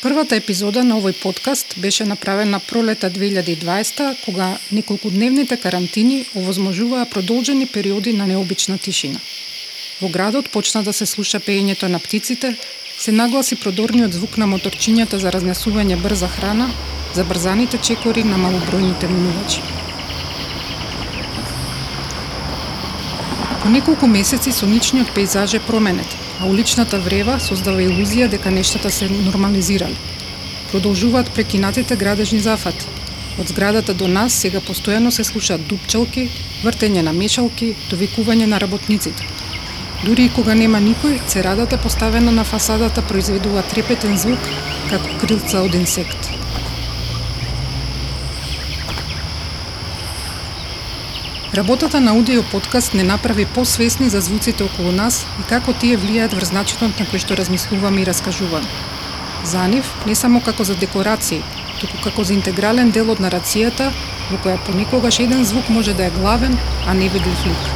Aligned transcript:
Првата 0.00 0.38
епизода 0.40 0.80
на 0.80 0.96
овој 0.96 1.12
подкаст 1.20 1.74
беше 1.76 2.06
направена 2.08 2.56
пролета 2.64 3.10
2020, 3.12 4.24
кога 4.24 4.56
неколкудневните 4.72 5.58
карантини 5.60 6.24
овозможуваа 6.34 7.04
продолжени 7.04 7.66
периоди 7.66 8.12
на 8.12 8.26
необична 8.26 8.78
тишина. 8.78 9.20
Во 10.00 10.08
градот 10.08 10.48
почна 10.48 10.82
да 10.82 10.92
се 10.92 11.06
слуша 11.06 11.36
пеењето 11.36 11.92
на 11.92 12.00
птиците, 12.00 12.56
се 12.98 13.12
нагласи 13.12 13.60
продорниот 13.60 14.16
звук 14.16 14.38
на 14.40 14.48
моторчињата 14.48 15.20
за 15.20 15.28
разнесување 15.36 16.00
брза 16.00 16.32
храна, 16.32 16.70
за 17.12 17.24
брзаните 17.24 17.76
чекори 17.76 18.24
на 18.24 18.40
малобројните 18.40 19.04
минувачи. 19.04 19.60
По 23.62 23.68
неколку 23.68 24.06
месеци 24.06 24.52
соничниот 24.52 25.12
пейзаж 25.14 25.54
е 25.54 25.60
променет, 25.60 26.19
а 26.40 26.46
уличната 26.46 26.98
врева 26.98 27.36
создава 27.40 27.82
илузија 27.84 28.28
дека 28.28 28.50
нештата 28.50 28.90
се 28.90 29.08
нормализирали. 29.08 29.96
Продолжуваат 30.72 31.30
прекинатите 31.34 31.96
градежни 31.96 32.40
зафати. 32.40 32.86
Од 33.40 33.48
зградата 33.48 33.94
до 33.94 34.08
нас 34.08 34.32
сега 34.32 34.60
постојано 34.60 35.10
се 35.10 35.24
слушаат 35.24 35.66
дупчалки, 35.68 36.28
вртење 36.64 37.02
на 37.02 37.12
мешалки, 37.12 37.74
довикување 37.90 38.46
на 38.46 38.60
работниците. 38.60 39.26
Дури 40.04 40.24
и 40.24 40.32
кога 40.32 40.54
нема 40.54 40.80
никој, 40.80 41.20
церадата 41.28 41.78
поставена 41.78 42.32
на 42.32 42.44
фасадата 42.44 43.02
произведува 43.02 43.62
трепетен 43.62 44.16
звук 44.18 44.52
како 44.90 45.18
крилца 45.20 45.60
од 45.60 45.74
инсект. 45.76 46.29
Работата 51.54 52.00
на 52.00 52.10
аудио 52.10 52.42
подкаст 52.42 52.94
не 52.94 53.02
направи 53.02 53.44
посвесни 53.44 54.08
за 54.08 54.20
звуците 54.20 54.64
околу 54.64 54.92
нас 54.92 55.26
и 55.40 55.42
како 55.48 55.72
тие 55.74 55.96
влијаат 55.98 56.36
врз 56.38 56.52
начинот 56.54 57.00
на 57.02 57.06
кој 57.10 57.18
што 57.24 57.34
размислуваме 57.34 58.02
и 58.02 58.06
раскажуваме. 58.06 58.70
За 59.42 59.64
нив, 59.66 59.88
не 60.06 60.14
само 60.14 60.38
како 60.46 60.62
за 60.64 60.76
декорации, 60.78 61.42
туку 61.80 61.98
како 62.04 62.22
за 62.24 62.36
интегрален 62.38 62.92
дел 62.94 63.10
од 63.10 63.18
нарацијата, 63.18 63.90
во 64.30 64.38
која 64.38 64.62
понекогаш 64.62 65.18
еден 65.26 65.42
звук 65.44 65.74
може 65.74 65.94
да 65.98 66.06
е 66.06 66.14
главен, 66.20 66.54
а 66.86 66.94
не 66.94 67.08
видлив 67.08 67.42
лик. 67.46 67.66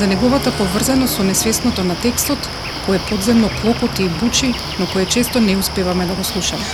За 0.00 0.06
неговата 0.06 0.56
поврзаност 0.56 1.20
со 1.20 1.22
несвесното 1.22 1.84
на 1.84 2.00
текстот, 2.00 2.48
кое 2.86 2.98
подземно 3.10 3.52
клокоти 3.60 4.08
и 4.08 4.08
бучи, 4.08 4.54
но 4.80 4.86
кое 4.86 5.04
често 5.04 5.40
не 5.40 5.56
успеваме 5.56 6.06
да 6.06 6.14
го 6.14 6.24
слушаме. 6.24 6.64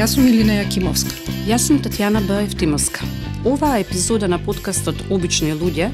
Јас 0.00 0.14
сум 0.16 0.24
Илина 0.30 0.54
Јакимовска. 0.62 1.12
Јас 1.44 1.66
сум 1.68 1.76
Татјана 1.84 2.22
Б. 2.24 2.38
Евтимовска. 2.46 3.04
Оваа 3.44 3.82
епизода 3.82 4.30
на 4.32 4.38
подкастот 4.40 5.02
Обични 5.12 5.52
луѓе 5.52 5.90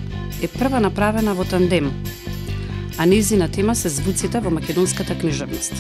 е 0.47 0.51
прва 0.53 0.79
направена 0.79 1.33
во 1.35 1.43
тандем, 1.43 1.89
а 2.99 3.07
незина 3.11 3.49
тема 3.51 3.75
се 3.75 3.91
звуците 3.91 4.39
во 4.41 4.53
македонската 4.55 5.19
книжевност. 5.19 5.75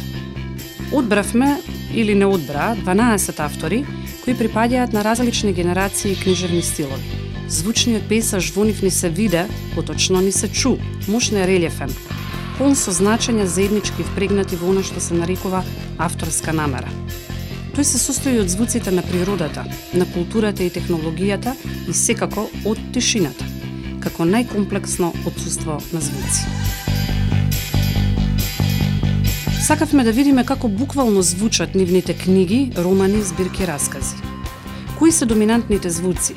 Одбравме, 0.93 1.61
или 1.95 2.15
не 2.15 2.27
одбра, 2.27 2.75
12 2.83 3.39
автори 3.45 3.85
кои 4.25 4.35
припаѓаат 4.35 4.93
на 4.93 5.05
различни 5.05 5.53
генерации 5.53 6.17
книжевни 6.17 6.63
стилови. 6.63 7.23
Звучниот 7.49 8.09
пейсаж 8.09 8.51
во 8.51 8.65
нив 8.67 8.83
ни 8.83 8.91
се 8.91 9.09
виде, 9.09 9.47
поточно 9.77 10.21
ни 10.21 10.33
се 10.33 10.49
чу, 10.49 10.79
мощно 11.07 11.39
е 11.39 11.47
релефен. 11.47 11.95
полн 12.59 12.75
со 12.75 12.91
значења 12.91 13.45
заеднички 13.45 14.03
впрегнати 14.03 14.57
во 14.57 14.73
она 14.73 14.83
што 14.83 15.01
се 15.01 15.15
нарекува 15.15 15.63
авторска 15.99 16.53
намера. 16.57 16.91
Тој 17.76 17.84
се 17.84 17.98
состои 18.00 18.38
од 18.41 18.48
звуците 18.48 18.88
на 18.88 19.03
природата, 19.04 19.66
на 19.92 20.06
културата 20.09 20.64
и 20.64 20.70
технологијата 20.72 21.53
и 21.84 21.92
секако 21.92 22.47
од 22.64 22.81
тишината, 22.94 23.44
како 24.00 24.25
најкомплексно 24.25 25.10
отсуство 25.28 25.76
на 25.92 26.00
звуци. 26.00 26.48
Сакавме 29.66 30.06
да 30.09 30.16
видиме 30.16 30.47
како 30.48 30.72
буквално 30.72 31.20
звучат 31.20 31.76
нивните 31.76 32.16
книги, 32.16 32.72
романи, 32.78 33.20
збирки, 33.22 33.66
раскази. 33.69 34.16
Кои 34.98 35.12
се 35.12 35.28
доминантните 35.28 35.91
звуци? 35.91 36.32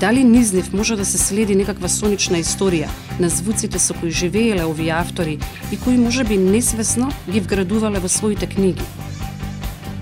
Дали 0.00 0.24
низ 0.24 0.52
нив 0.52 0.72
може 0.72 0.96
да 0.96 1.08
се 1.08 1.18
следи 1.18 1.56
некаква 1.56 1.88
сонична 1.88 2.44
историја 2.44 2.92
на 3.16 3.32
звуците 3.32 3.80
со 3.80 3.96
кои 3.96 4.12
живееле 4.12 4.68
овие 4.68 4.92
автори 4.92 5.40
и 5.72 5.80
кои 5.80 5.96
можеби 5.96 6.36
несвесно 6.36 7.12
ги 7.30 7.40
вградувале 7.40 7.96
во 7.98 8.12
своите 8.12 8.46
книги? 8.46 9.07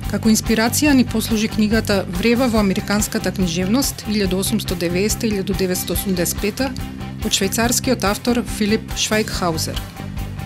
Како 0.07 0.31
инспирација 0.31 0.93
ни 0.95 1.03
послужи 1.05 1.49
книгата 1.51 2.07
Врева 2.19 2.47
во 2.49 2.59
американската 2.63 3.33
книжевност 3.35 4.05
1890-1985 4.07 6.71
од 7.27 7.33
швајцарскиот 7.35 8.07
автор 8.07 8.45
Филип 8.57 8.95
Швајкхаузер. 8.95 9.75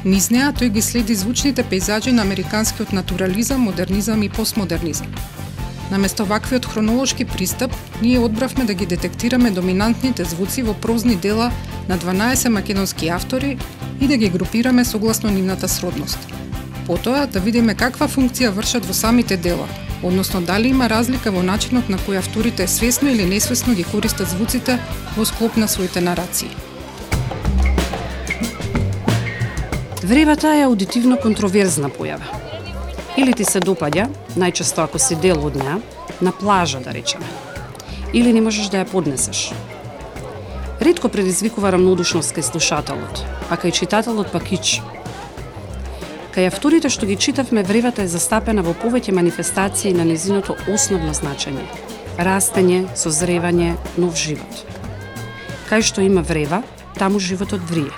Низ 0.05 0.31
неа 0.33 0.53
тој 0.57 0.69
ги 0.73 0.81
следи 0.81 1.15
звучните 1.15 1.63
пейзажи 1.63 2.13
на 2.17 2.23
американскиот 2.25 2.93
натурализам, 2.97 3.61
модернизам 3.69 4.23
и 4.23 4.33
постмодернизам. 4.33 5.07
Наместо 5.91 6.25
ваквиот 6.25 6.67
хронолошки 6.67 7.25
пристап, 7.25 7.77
ние 8.03 8.19
одбравме 8.19 8.65
да 8.65 8.75
ги 8.75 8.87
детектираме 8.87 9.51
доминантните 9.51 10.25
звуци 10.25 10.63
во 10.63 10.75
прозни 10.75 11.17
дела 11.17 11.53
на 11.89 11.99
12 11.99 12.49
македонски 12.49 13.09
автори 13.09 13.59
и 14.01 14.07
да 14.07 14.17
ги 14.17 14.29
групираме 14.29 14.85
согласно 14.85 15.31
нивната 15.31 15.69
сродност– 15.69 16.19
потоа 16.91 17.27
да 17.31 17.39
видиме 17.39 17.77
каква 17.79 18.09
функција 18.11 18.49
вршат 18.51 18.87
во 18.89 18.95
самите 18.99 19.37
дела, 19.39 19.69
односно 20.03 20.41
дали 20.43 20.73
има 20.75 20.89
разлика 20.91 21.31
во 21.31 21.45
начинот 21.47 21.87
на 21.93 22.01
кој 22.03 22.19
авторите 22.19 22.67
свесно 22.67 23.13
или 23.13 23.29
несвесно 23.31 23.77
ги 23.79 23.85
користат 23.87 24.27
звуците 24.33 24.75
во 25.15 25.25
склоп 25.25 25.55
на 25.57 25.69
своите 25.69 26.01
нарации. 26.01 26.51
Вревата 30.03 30.51
е 30.57 30.67
аудитивно 30.67 31.15
контроверзна 31.23 31.95
појава. 31.95 32.27
Или 33.17 33.39
ти 33.39 33.47
се 33.47 33.63
допаѓа, 33.63 34.09
најчесто 34.35 34.83
ако 34.83 34.99
си 34.99 35.15
дел 35.15 35.47
од 35.47 35.63
неа, 35.63 35.79
на 36.21 36.33
плажа 36.33 36.81
да 36.83 36.91
речеме. 36.91 37.31
Или 38.13 38.33
не 38.33 38.43
можеш 38.43 38.67
да 38.67 38.83
ја 38.83 38.91
поднесеш. 38.91 39.53
Редко 40.81 41.09
предизвикува 41.09 41.71
рамнодушност 41.71 42.35
кај 42.35 42.51
слушателот, 42.51 43.23
а 43.47 43.55
кај 43.55 43.79
читателот 43.79 44.33
пак 44.35 44.51
ич, 44.51 44.81
Кај 46.31 46.47
авторите 46.47 46.87
што 46.87 47.09
ги 47.11 47.17
читавме, 47.19 47.65
вревата 47.67 48.05
е 48.07 48.11
застапена 48.11 48.63
во 48.63 48.71
повеќе 48.71 49.11
манифестации 49.11 49.91
на 49.91 50.05
незиното 50.07 50.55
основно 50.71 51.11
значење– 51.11 51.65
растење, 52.27 52.85
созревање, 52.95 53.73
нов 53.99 54.15
живот. 54.15 54.63
Кај 55.67 55.83
што 55.83 56.07
има 56.07 56.23
врева, 56.23 56.63
таму 56.95 57.19
животот 57.19 57.67
врие. 57.67 57.91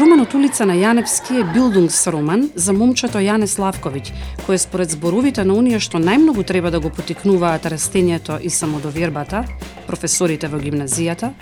Романот 0.00 0.32
Улица 0.38 0.64
на 0.64 0.78
Јаневски 0.80 1.40
е 1.42 1.46
билдунгс-роман 1.52 2.48
за 2.54 2.72
момчето 2.72 3.20
Јане 3.20 3.44
Славковиќ, 3.50 4.12
кој 4.46 4.56
според 4.64 4.96
зборовите 4.96 5.44
на 5.44 5.58
оние 5.60 5.80
што 5.82 6.00
најмногу 6.00 6.46
треба 6.46 6.70
да 6.70 6.80
го 6.80 6.88
потикнуваат 6.88 7.68
растењето 7.68 8.40
и 8.40 8.48
самодовербата, 8.48 9.44
професорите 9.90 10.48
во 10.48 10.56
гимназијата, 10.62 11.34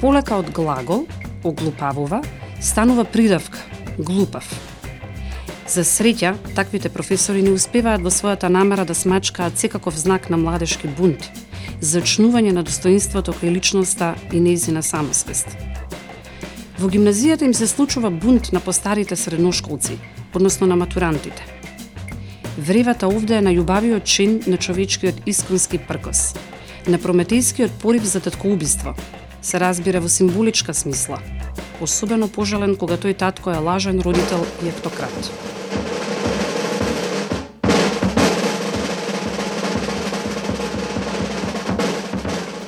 полека 0.00 0.38
од 0.38 0.52
глагол, 0.54 1.08
оглупавува, 1.42 2.20
станува 2.60 3.08
придавка, 3.08 3.58
глупав. 3.98 4.44
За 5.66 5.82
среќа, 5.82 6.36
таквите 6.54 6.88
професори 6.88 7.42
не 7.42 7.50
успеваат 7.50 8.02
во 8.04 8.10
својата 8.14 8.48
намера 8.48 8.84
да 8.86 8.94
смачкаат 8.94 9.58
секаков 9.58 9.96
знак 9.98 10.30
на 10.30 10.38
младешки 10.38 10.86
бунт, 10.86 11.26
зачнување 11.82 12.52
на 12.54 12.62
достоинството 12.62 13.34
кај 13.34 13.50
личноста 13.56 14.14
и 14.30 14.38
нејзина 14.38 14.82
самосвест. 14.86 15.50
Во 16.78 16.86
гимназијата 16.92 17.48
им 17.48 17.54
се 17.54 17.66
случува 17.66 18.10
бунт 18.10 18.52
на 18.52 18.60
постарите 18.60 19.16
средношколци, 19.16 19.98
односно 20.34 20.66
на 20.66 20.76
матурантите. 20.76 21.42
Вревата 22.58 23.08
овде 23.08 23.40
е 23.40 23.42
на 23.42 23.50
љубавиот 23.50 24.04
чин 24.04 24.42
на 24.46 24.56
човечкиот 24.56 25.26
исконски 25.26 25.82
пркос, 25.82 26.36
на 26.86 26.98
прометејскиот 26.98 27.80
порив 27.82 28.06
за 28.06 28.20
таткоубиство, 28.20 28.94
се 29.42 29.60
разбира 29.60 30.00
во 30.00 30.08
символичка 30.08 30.74
смисла– 30.74 31.18
особено 31.80 32.28
пожелен 32.28 32.76
кога 32.76 32.96
тој 32.96 33.16
татко 33.16 33.50
е 33.50 33.60
лажен 33.60 34.00
родител 34.00 34.46
и 34.64 34.68
ектократ. 34.68 35.30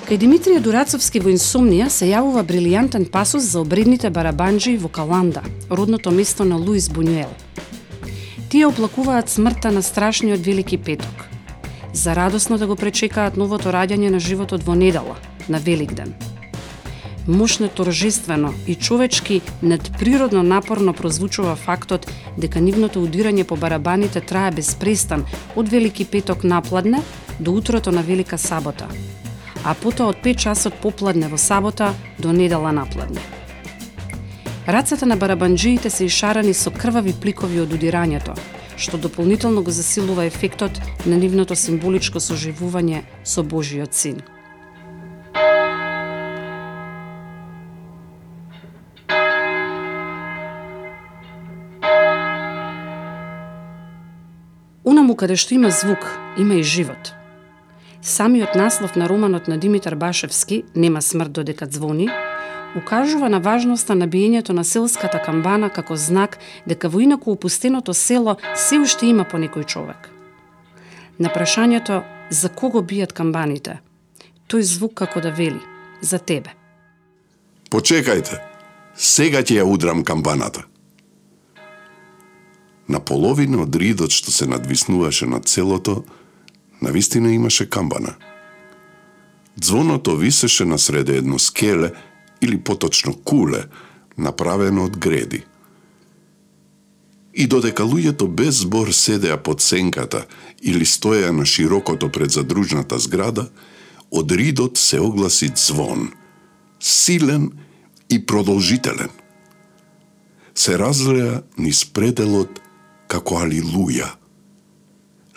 Кај 0.09 0.17
Димитрија 0.17 0.61
Дурацовски 0.65 1.21
во 1.21 1.29
Инсомнија 1.29 1.91
се 1.93 2.07
јавува 2.09 2.41
брилијантен 2.49 3.11
пасус 3.13 3.45
за 3.45 3.61
обредните 3.61 4.09
барабанджи 4.09 4.79
во 4.81 4.89
Каланда, 4.89 5.43
родното 5.71 6.11
место 6.11 6.47
на 6.49 6.57
Луис 6.57 6.89
Бунюел. 6.89 7.35
Тие 8.49 8.67
оплакуваат 8.67 9.29
смртта 9.29 9.71
на 9.71 9.83
страшниот 9.83 10.41
Велики 10.41 10.79
Петок, 10.79 11.29
за 11.93 12.17
радосно 12.17 12.57
да 12.59 12.67
го 12.67 12.77
пречекаат 12.77 13.37
новото 13.37 13.69
раѓање 13.69 14.09
на 14.09 14.21
животот 14.21 14.65
во 14.65 14.75
недела, 14.75 15.21
на 15.49 15.59
Великден– 15.59 16.17
мощно 17.29 17.69
торжествено 17.69 18.55
и 18.67 18.75
човечки 18.75 19.41
надприродно 19.63 20.43
напорно 20.43 20.93
прозвучува 20.93 21.57
фактот 21.57 22.11
дека 22.39 22.61
нивното 22.61 23.05
удирање 23.05 23.45
по 23.45 23.57
барабаните 23.57 24.21
трае 24.21 24.51
безпрестан 24.51 25.27
од 25.57 25.69
Велики 25.69 26.05
петок 26.05 26.45
напладне 26.45 27.03
до 27.41 27.53
утрото 27.53 27.93
на 27.93 28.03
Велика 28.03 28.39
сабота. 28.39 28.89
а 29.65 29.75
потоа 29.75 30.09
од 30.09 30.23
5 30.25 30.39
часот 30.39 30.75
попладне 30.83 31.29
во 31.29 31.39
сабота 31.39 31.95
до 32.19 32.33
недела 32.33 32.73
напладне. 32.73 33.21
Рацата 34.67 35.07
на 35.07 35.17
барабанџиите 35.17 35.91
се 35.91 36.05
ишарани 36.05 36.55
со 36.55 36.71
крвави 36.71 37.13
пликови 37.13 37.61
од 37.61 37.73
удирањето, 37.73 38.37
што 38.77 38.99
дополнително 38.99 39.63
го 39.63 39.71
засилува 39.71 40.25
ефектот 40.25 40.81
на 41.07 41.17
нивното 41.17 41.57
символичко 41.57 42.21
соживување 42.21 43.03
со 43.25 43.43
Божиот 43.43 43.95
син. 43.95 44.23
Таму 55.09 55.17
каде 55.17 55.39
што 55.41 55.55
има 55.57 55.71
звук, 55.73 56.03
има 56.37 56.59
и 56.61 56.63
живот. 56.63 57.15
Самиот 58.05 58.53
наслов 58.55 58.93
на 58.95 59.09
романот 59.09 59.49
на 59.49 59.57
Димитар 59.57 59.95
Башевски 59.97 60.65
«Нема 60.75 61.01
смрт 61.03 61.33
додека 61.33 61.67
звони» 61.71 62.11
укажува 62.77 63.31
на 63.33 63.41
важноста 63.41 63.95
на 63.95 64.05
биењето 64.05 64.53
на 64.53 64.65
селската 64.65 65.23
камбана 65.25 65.71
како 65.71 65.97
знак 65.97 66.37
дека 66.67 66.93
во 66.93 67.01
инаку 67.01 67.33
опустеното 67.33 67.95
село 67.95 68.37
се 68.55 68.83
уште 68.85 69.07
има 69.07 69.25
по 69.25 69.41
некој 69.41 69.65
човек. 69.65 70.13
На 71.19 71.33
прашањето 71.33 72.03
за 72.29 72.53
кого 72.53 72.85
бијат 72.85 73.17
камбаните, 73.17 73.81
тој 74.45 74.61
звук 74.61 74.93
како 74.93 75.25
да 75.25 75.33
вели 75.33 75.65
за 76.03 76.19
тебе. 76.19 76.53
Почекајте, 77.71 78.45
сега 78.93 79.41
ќе 79.41 79.65
ја 79.65 79.65
удрам 79.65 80.05
камбаната. 80.05 80.69
На 82.89 83.01
половина 83.01 83.63
од 83.63 83.77
ридот 83.77 84.13
што 84.13 84.33
се 84.33 84.47
надвиснуваше 84.47 85.27
над 85.27 85.49
селото, 85.49 86.05
навистина 86.81 87.33
имаше 87.33 87.71
камбана. 87.71 88.15
Звоното 89.63 90.17
висеше 90.17 90.65
на 90.65 90.79
среде 90.79 91.17
едно 91.17 91.39
скеле– 91.39 91.93
или 92.41 92.61
поточно 92.61 93.15
куле, 93.15 93.65
направено 94.17 94.85
од 94.85 94.97
греди. 94.99 95.45
И 97.35 97.47
додека 97.47 97.85
луѓето 97.87 98.27
без 98.27 98.63
збор 98.65 98.91
седеа 98.93 99.37
под 99.37 99.63
сенката 99.63 100.25
или 100.63 100.87
стоеа 100.87 101.33
на 101.33 101.47
широкото 101.47 102.11
пред 102.13 102.31
задружната 102.31 102.99
зграда, 102.99 103.49
од 104.11 104.33
ридот 104.33 104.79
се 104.79 105.01
огласи 105.01 105.53
звон, 105.55 106.11
силен 106.81 107.53
и 108.11 108.19
продолжителен. 108.27 109.11
Се 110.55 110.79
разлеа 110.79 111.43
низ 111.59 111.85
пределот 111.85 112.61
како 113.09 113.41
алилуја. 113.43 114.13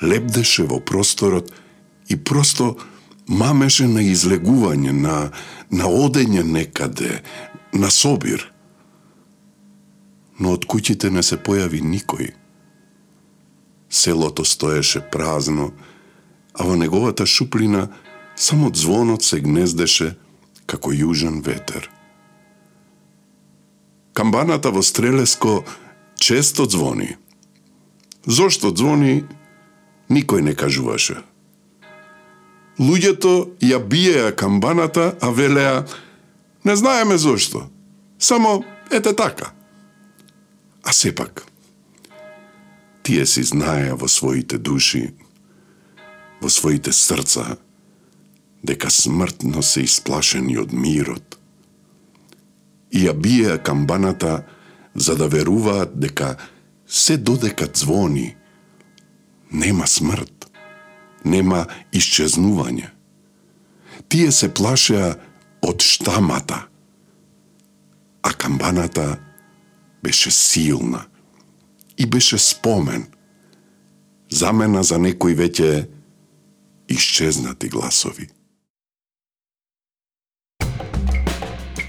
Лепдеше 0.01 0.67
во 0.67 0.79
просторот 0.79 1.51
и 2.09 2.17
просто 2.17 2.75
мамеше 3.27 3.87
на 3.87 4.03
излегување, 4.03 4.91
на, 4.91 5.31
на 5.71 5.87
одење 5.87 6.43
некаде, 6.43 7.21
на 7.73 7.91
собир. 7.91 8.43
Но 10.39 10.57
од 10.57 10.65
куќите 10.65 11.11
не 11.13 11.23
се 11.23 11.37
појави 11.37 11.81
никој. 11.85 12.33
Селото 13.89 14.45
стоеше 14.45 15.03
празно, 15.11 15.71
а 16.53 16.65
во 16.67 16.75
неговата 16.75 17.25
шуплина 17.25 17.87
само 18.35 18.71
звонот 18.73 19.23
се 19.23 19.39
гнездеше 19.39 20.15
како 20.65 20.91
јужен 20.91 21.41
ветер. 21.45 21.89
Камбаната 24.13 24.71
во 24.71 24.83
Стрелеско 24.83 25.63
често 26.15 26.65
звони. 26.65 27.15
Зошто 28.25 28.69
звони, 28.69 29.23
никој 30.09 30.41
не 30.45 30.53
кажуваше. 30.53 31.21
Луѓето 32.77 33.57
ја 33.61 33.79
биеа 33.81 34.31
камбаната, 34.35 35.15
а 35.21 35.29
велеа, 35.29 35.85
не 36.63 36.75
знаеме 36.75 37.17
зошто. 37.17 37.69
Само, 38.19 38.63
ете 38.91 39.13
така. 39.15 39.51
А 40.83 40.93
сепак, 40.93 41.45
тие 43.03 43.25
си 43.25 43.43
знаеа 43.43 43.95
во 43.95 44.07
своите 44.07 44.57
души, 44.57 45.13
во 46.41 46.49
своите 46.49 46.93
срца, 46.93 47.57
дека 48.63 48.89
смртно 48.89 49.63
се 49.63 49.81
исплашени 49.81 50.57
од 50.61 50.73
мирот. 50.73 51.37
И 52.93 53.05
ја 53.05 53.13
биеа 53.13 53.57
камбаната 53.57 54.43
за 54.93 55.15
да 55.15 55.27
веруваат 55.27 55.97
дека 55.99 56.37
се 56.91 57.17
додека 57.17 57.67
звони, 57.73 58.35
нема 59.51 59.87
смрт 59.87 60.41
нема 61.25 61.65
исчезнување. 61.93 62.89
Тие 64.09 64.31
се 64.31 64.49
плашеа 64.53 65.15
од 65.61 65.81
штамата, 65.81 66.65
а 68.23 68.33
камбаната 68.33 69.17
беше 70.03 70.31
силна 70.31 71.05
и 71.97 72.05
беше 72.05 72.37
спомен, 72.37 73.05
замена 74.29 74.83
за 74.83 74.97
некои 74.97 75.35
веќе 75.35 75.87
исчезнати 76.89 77.69
гласови. 77.69 78.27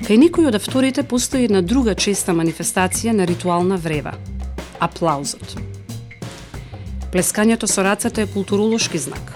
Кај 0.02 0.18
некои 0.18 0.46
од 0.50 0.58
авторите 0.58 1.06
постои 1.06 1.46
една 1.46 1.62
друга 1.62 1.94
честа 1.94 2.34
манифестација 2.34 3.14
на 3.16 3.26
ритуална 3.26 3.78
врева– 3.78 4.18
аплаузот. 4.82 5.56
Плескањето 7.12 7.68
со 7.70 7.84
рацете 7.86 8.24
е 8.24 8.30
културолошки 8.34 8.98
знак. 8.98 9.34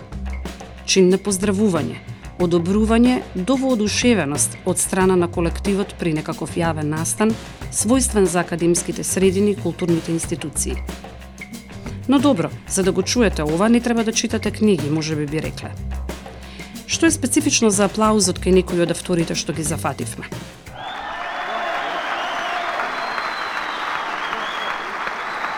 Чин 0.87 1.10
на 1.12 1.19
поздравување, 1.22 1.98
одобрување 2.43 3.20
до 3.34 3.56
воодушевеност 3.60 4.56
од 4.64 4.81
страна 4.82 5.16
на 5.16 5.28
колективот 5.28 5.94
при 6.00 6.14
некаков 6.16 6.56
јавен 6.58 6.90
настан, 6.90 7.34
својствен 7.70 8.26
за 8.26 8.43
академските 8.43 9.04
средини 9.04 9.52
и 9.52 9.60
културните 9.60 10.12
институции. 10.12 10.76
Но 12.08 12.19
добро, 12.19 12.50
за 12.69 12.82
да 12.82 12.93
го 12.93 13.02
чуете 13.02 13.43
ова, 13.43 13.69
не 13.69 13.81
треба 13.81 14.04
да 14.04 14.12
читате 14.12 14.50
книги, 14.50 14.90
може 14.90 15.16
би 15.16 15.26
би 15.26 15.43
рекле. 15.43 15.70
Што 16.87 17.06
е 17.06 17.10
специфично 17.10 17.70
за 17.70 17.90
аплаузот 17.90 18.38
кај 18.38 18.62
некои 18.62 18.82
од 18.82 18.94
авторите 18.94 19.34
што 19.34 19.52
ги 19.52 19.66
зафативме? 19.66 20.31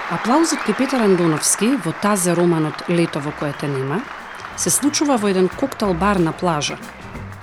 Аплаузот 0.09 0.62
кај 0.65 0.73
Петар 0.73 1.03
Андоновски 1.05 1.67
во 1.85 1.91
тазе 1.93 2.33
романот 2.33 2.87
Лето 2.88 3.21
во 3.21 3.29
кое 3.37 3.53
те 3.61 3.69
нема 3.69 3.99
се 4.57 4.71
случува 4.73 5.19
во 5.21 5.29
еден 5.29 5.50
коктел 5.53 5.93
бар 5.93 6.17
на 6.17 6.33
плажа 6.33 6.79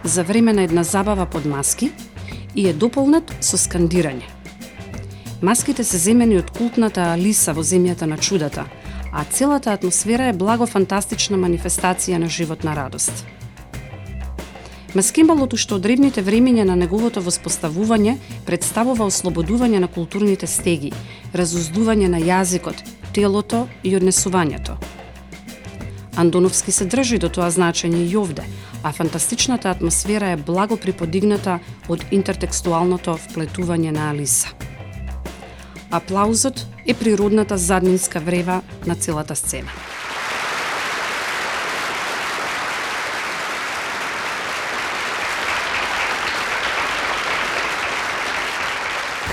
за 0.02 0.24
време 0.24 0.54
на 0.54 0.64
една 0.66 0.82
забава 0.84 1.28
под 1.30 1.46
маски 1.46 1.92
и 2.56 2.66
е 2.68 2.74
дополнет 2.74 3.36
со 3.40 3.62
скандирање. 3.62 4.26
Маските 5.46 5.84
се 5.84 6.02
земени 6.02 6.40
од 6.42 6.50
култната 6.50 7.12
Алиса 7.14 7.54
во 7.54 7.62
земјата 7.62 8.10
на 8.10 8.18
чудата, 8.18 8.66
а 9.14 9.24
целата 9.30 9.70
атмосфера 9.70 10.34
е 10.34 10.34
благо 10.34 10.66
фантастична 10.66 11.38
манифестација 11.38 12.18
на 12.18 12.30
живот 12.30 12.64
на 12.64 12.74
радост. 12.74 13.26
Маскембалото 14.96 15.58
што 15.60 15.75
од 15.75 15.84
древните 15.84 16.22
времиња 16.24 16.64
на 16.64 16.75
неговото 16.80 17.20
воспоставување 17.20 18.14
представува 18.48 19.04
ослободување 19.10 19.82
на 19.84 19.90
културните 19.92 20.48
стеги, 20.48 20.94
разуздување 21.36 22.08
на 22.14 22.22
јазикот, 22.24 22.80
телото 23.12 23.66
и 23.84 23.92
однесувањето. 23.98 24.78
Андоновски 26.16 26.72
се 26.72 26.88
држи 26.88 27.20
до 27.20 27.28
тоа 27.28 27.50
значење 27.52 28.06
и 28.06 28.16
овде, 28.16 28.46
а 28.84 28.94
фантастичната 28.96 29.68
атмосфера 29.70 30.30
е 30.32 30.40
благо 30.40 30.78
приподигната 30.80 31.58
од 31.92 32.06
интертекстуалното 32.16 33.18
вплетување 33.25 33.92
на 33.92 34.08
Алиса. 34.14 34.56
Аплаузот 35.92 36.64
е 36.88 36.96
природната 36.96 37.58
заднинска 37.58 38.24
врева 38.24 38.62
на 38.88 38.96
целата 38.96 39.36
сцена. 39.36 39.75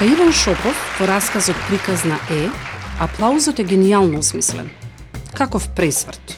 Кај 0.03 0.17
Иван 0.17 0.33
Шопов 0.35 0.79
во 0.99 1.07
расказот 1.07 1.55
Приказна 1.69 2.17
Е, 2.35 2.49
аплаузот 2.99 3.61
е 3.63 3.65
генијално 3.71 4.19
осмислен. 4.19 4.67
Каков 5.31 5.69
пресврт. 5.79 6.33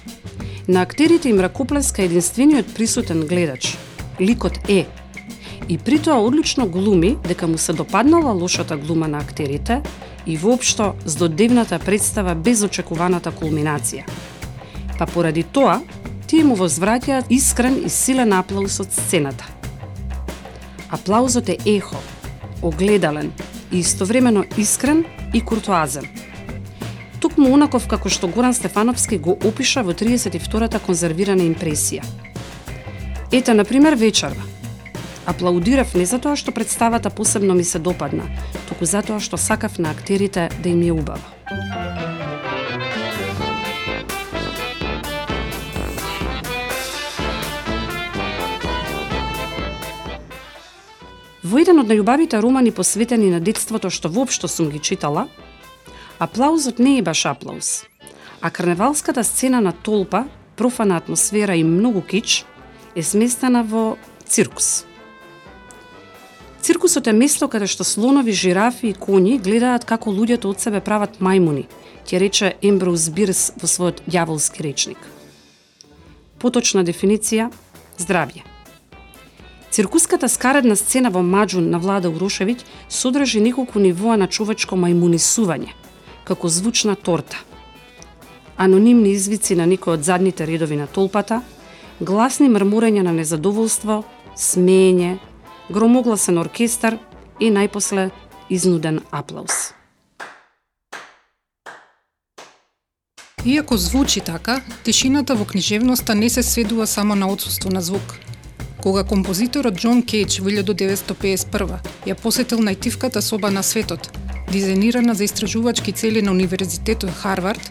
На 0.69 0.83
актерите 0.83 1.31
им 1.31 1.41
ракоплеска 1.41 2.03
единствениот 2.03 2.75
присутен 2.75 3.23
гледач, 3.25 3.79
ликот 4.21 4.59
Е, 4.69 4.85
и 5.69 5.79
притоа 5.79 6.21
одлично 6.21 6.67
глуми 6.69 7.17
дека 7.25 7.47
му 7.47 7.59
се 7.59 7.73
допаднала 7.73 8.33
лошата 8.33 8.77
глума 8.77 9.09
на 9.09 9.19
актерите 9.19 9.81
и 10.27 10.37
воопшто 10.37 10.93
здодевната 11.05 11.79
представа 11.79 12.35
без 12.35 12.63
очекуваната 12.63 13.33
кулминација. 13.33 14.05
Па 14.99 15.07
поради 15.07 15.43
тоа, 15.43 15.81
тие 16.27 16.45
му 16.45 16.53
возвраќаат 16.53 17.33
искрен 17.33 17.81
и 17.87 17.89
силен 17.89 18.33
аплауз 18.33 18.77
од 18.85 18.93
сцената. 18.93 19.49
Аплаузот 20.91 21.49
е 21.49 21.57
ехо, 21.65 21.97
огледален, 22.63 23.33
и 23.73 23.79
истовремено 23.79 24.45
искрен 24.57 25.05
и 25.35 25.41
куртуазен. 25.41 26.07
Токму 27.21 27.49
унаков 27.55 27.87
како 27.89 28.09
што 28.09 28.29
Горан 28.29 28.55
Стефановски 28.55 29.19
го 29.19 29.39
опиша 29.45 29.83
во 29.83 29.95
32-та 29.97 30.79
конзервирана 30.79 31.43
импресија. 31.49 32.05
Ете, 33.33 33.55
например, 33.55 33.97
вечерва. 33.97 34.43
Аплаудирав 35.27 35.95
не 35.95 36.05
затоа 36.07 36.37
што 36.37 36.53
представата 36.53 37.11
посебно 37.11 37.55
ми 37.55 37.65
се 37.65 37.79
допадна, 37.79 38.29
туку 38.69 38.85
затоа 38.85 39.21
што 39.21 39.41
сакав 39.41 39.79
на 39.79 39.91
актерите 39.91 40.51
да 40.63 40.69
им 40.69 40.83
е 40.83 40.93
убава. 40.93 41.25
Во 51.45 51.61
еден 51.61 51.83
од 51.83 51.91
најубавите 51.93 52.39
романи 52.41 52.71
посветени 52.73 53.29
на 53.29 53.37
детството 53.37 53.91
што 53.93 54.09
воопшто 54.09 54.49
сум 54.49 54.71
ги 54.73 54.81
читала, 54.81 55.27
аплаузот 56.17 56.79
не 56.81 56.97
е 56.99 57.03
баш 57.05 57.27
аплауз, 57.29 57.85
а 58.41 58.51
карневалската 58.51 59.25
сцена 59.25 59.61
на 59.61 59.73
толпа, 59.73 60.25
профана 60.57 60.97
атмосфера 60.97 61.57
и 61.57 61.65
многу 61.65 62.01
кич, 62.01 62.45
е 62.97 63.03
сместена 63.03 63.63
во 63.63 63.99
циркус. 64.25 64.87
Циркусот 66.65 67.07
е 67.07 67.13
место 67.13 67.49
каде 67.53 67.69
што 67.69 67.85
слонови, 67.85 68.33
жирафи 68.33 68.95
и 68.95 68.97
коњи 68.97 69.37
гледаат 69.37 69.85
како 69.85 70.17
луѓето 70.17 70.49
од 70.49 70.65
себе 70.65 70.81
прават 70.81 71.21
мајмуни, 71.21 71.67
ќе 72.09 72.23
рече 72.25 72.55
Емброуз 72.65 73.11
Бирс 73.13 73.51
во 73.61 73.69
својот 73.69 74.01
ѓаволски 74.09 74.65
речник. 74.65 74.99
Поточна 76.41 76.81
дефиниција– 76.89 77.53
здравје. 78.01 78.54
Циркуската 79.75 80.29
скаредна 80.29 80.77
сцена 80.77 81.11
во 81.11 81.19
Маджун 81.19 81.65
на 81.67 81.81
Влада 81.83 82.07
Урошевиќ 82.07 82.61
содржи 82.87 83.41
неколку 83.43 83.81
нивоа 83.83 84.15
на 84.15 84.29
човечко 84.31 84.77
мајмунисување, 84.79 85.73
како 86.23 86.47
звучна 86.47 86.95
торта. 86.95 87.41
Анонимни 88.57 89.11
извици 89.11 89.57
на 89.59 89.67
некој 89.67 89.97
од 89.97 90.05
задните 90.07 90.47
редови 90.47 90.79
на 90.79 90.87
толпата, 90.87 91.41
гласни 91.99 92.47
мрмурења 92.47 93.03
на 93.03 93.11
незадоволство, 93.17 94.05
смење, 94.39 95.17
громогласен 95.67 96.39
оркестар 96.39 97.01
и 97.41 97.51
најпосле 97.51 98.13
изнуден 98.51 99.01
аплауз. 99.11 99.73
Иако 103.45 103.77
звучи 103.77 104.23
така, 104.23 104.61
тишината 104.85 105.35
во 105.35 105.45
книжевноста 105.45 106.15
не 106.15 106.31
се 106.31 106.47
сведува 106.47 106.87
само 106.87 107.19
на 107.19 107.27
отсутство 107.27 107.75
на 107.75 107.83
звук– 107.83 108.21
Кога 108.85 109.01
композиторот 109.03 109.79
Џон 109.81 110.03
Кейдж 110.05 110.43
во 110.45 110.51
1951 110.53 111.79
ја 112.05 112.15
посетил 112.21 112.61
најтивката 112.61 113.23
соба 113.25 113.49
на 113.49 113.63
светот, 113.65 114.11
дизајнирана 114.53 115.15
за 115.17 115.25
истражувачки 115.25 115.95
цели 115.97 116.21
на 116.21 116.35
Универзитетот 116.37 117.09
Харвард, 117.23 117.65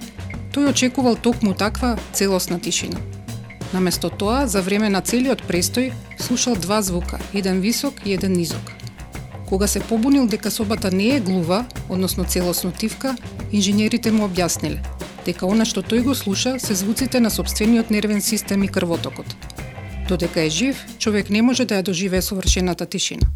тој 0.58 0.72
очекувал 0.72 1.16
токму 1.16 1.54
таква 1.54 2.00
целосна 2.14 2.58
тишина. 2.58 2.98
Наместо 3.74 4.10
тоа, 4.10 4.48
за 4.48 4.66
време 4.66 4.90
на 4.90 5.04
целиот 5.06 5.46
престој, 5.46 5.94
слушал 6.18 6.56
два 6.56 6.82
звука, 6.82 7.22
еден 7.34 7.62
висок 7.62 7.94
и 8.06 8.18
еден 8.18 8.34
низок. 8.34 8.74
Кога 9.46 9.68
се 9.68 9.86
побунил 9.86 10.26
дека 10.26 10.50
собата 10.50 10.90
не 10.90 11.14
е 11.16 11.20
глува, 11.20 11.66
односно 11.90 12.26
целосно 12.26 12.72
тивка, 12.72 13.16
инженерите 13.52 14.12
му 14.12 14.26
објасниле 14.26 14.82
дека 15.26 15.48
она 15.48 15.66
што 15.66 15.82
тој 15.82 16.04
го 16.04 16.16
слуша 16.16 16.58
се 16.60 16.76
звуците 16.76 17.20
на 17.20 17.30
собствениот 17.32 17.90
нервен 17.90 18.22
систем 18.22 18.64
и 18.64 18.68
крвотокот, 18.68 19.26
Додека 20.08 20.42
е 20.42 20.50
жив, 20.50 20.86
човек 21.00 21.30
не 21.30 21.42
може 21.42 21.66
да 21.66 21.80
ја 21.80 21.84
доживее 21.84 22.22
совршената 22.22 22.86
тишина. 22.86 23.28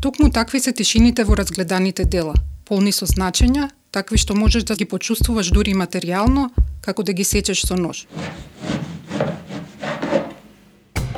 Токму 0.00 0.30
такви 0.30 0.60
се 0.60 0.72
тишините 0.72 1.24
во 1.24 1.36
разгледаните 1.36 2.04
дела, 2.04 2.34
полни 2.64 2.92
со 2.92 3.06
значења, 3.06 3.70
такви 3.92 4.18
што 4.18 4.34
можеш 4.34 4.64
да 4.64 4.76
ги 4.76 4.84
почувствуваш 4.84 5.52
дури 5.52 5.72
материјално, 5.72 6.48
како 6.80 7.02
да 7.02 7.12
ги 7.12 7.24
сечеш 7.24 7.64
со 7.64 7.76
нож. 7.76 8.06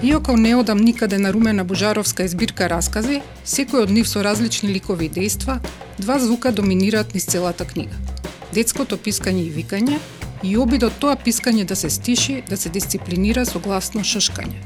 Иако 0.03 0.37
не 0.37 0.55
одам 0.55 0.79
никаде 0.79 1.19
на 1.19 1.33
Румена 1.33 1.65
Божаровска 1.65 2.27
избирка 2.27 2.69
раскази, 2.69 3.23
секој 3.43 3.87
од 3.87 3.91
нив 3.91 4.07
со 4.07 4.23
различни 4.23 4.71
ликови 4.75 5.11
дејства, 5.11 5.59
два 5.99 6.19
звука 6.19 6.53
доминираат 6.53 7.15
низ 7.15 7.27
целата 7.27 7.65
книга. 7.65 8.16
Детското 8.57 8.97
пискање 8.97 9.43
и 9.45 9.51
викање 9.53 9.99
и 10.47 10.55
обидот 10.57 10.95
тоа 11.01 11.17
пискање 11.21 11.67
да 11.69 11.77
се 11.77 11.91
стиши, 11.93 12.39
да 12.49 12.57
се 12.57 12.71
дисциплинира 12.73 13.45
со 13.45 13.61
гласно 13.61 14.01
шшкање. 14.01 14.63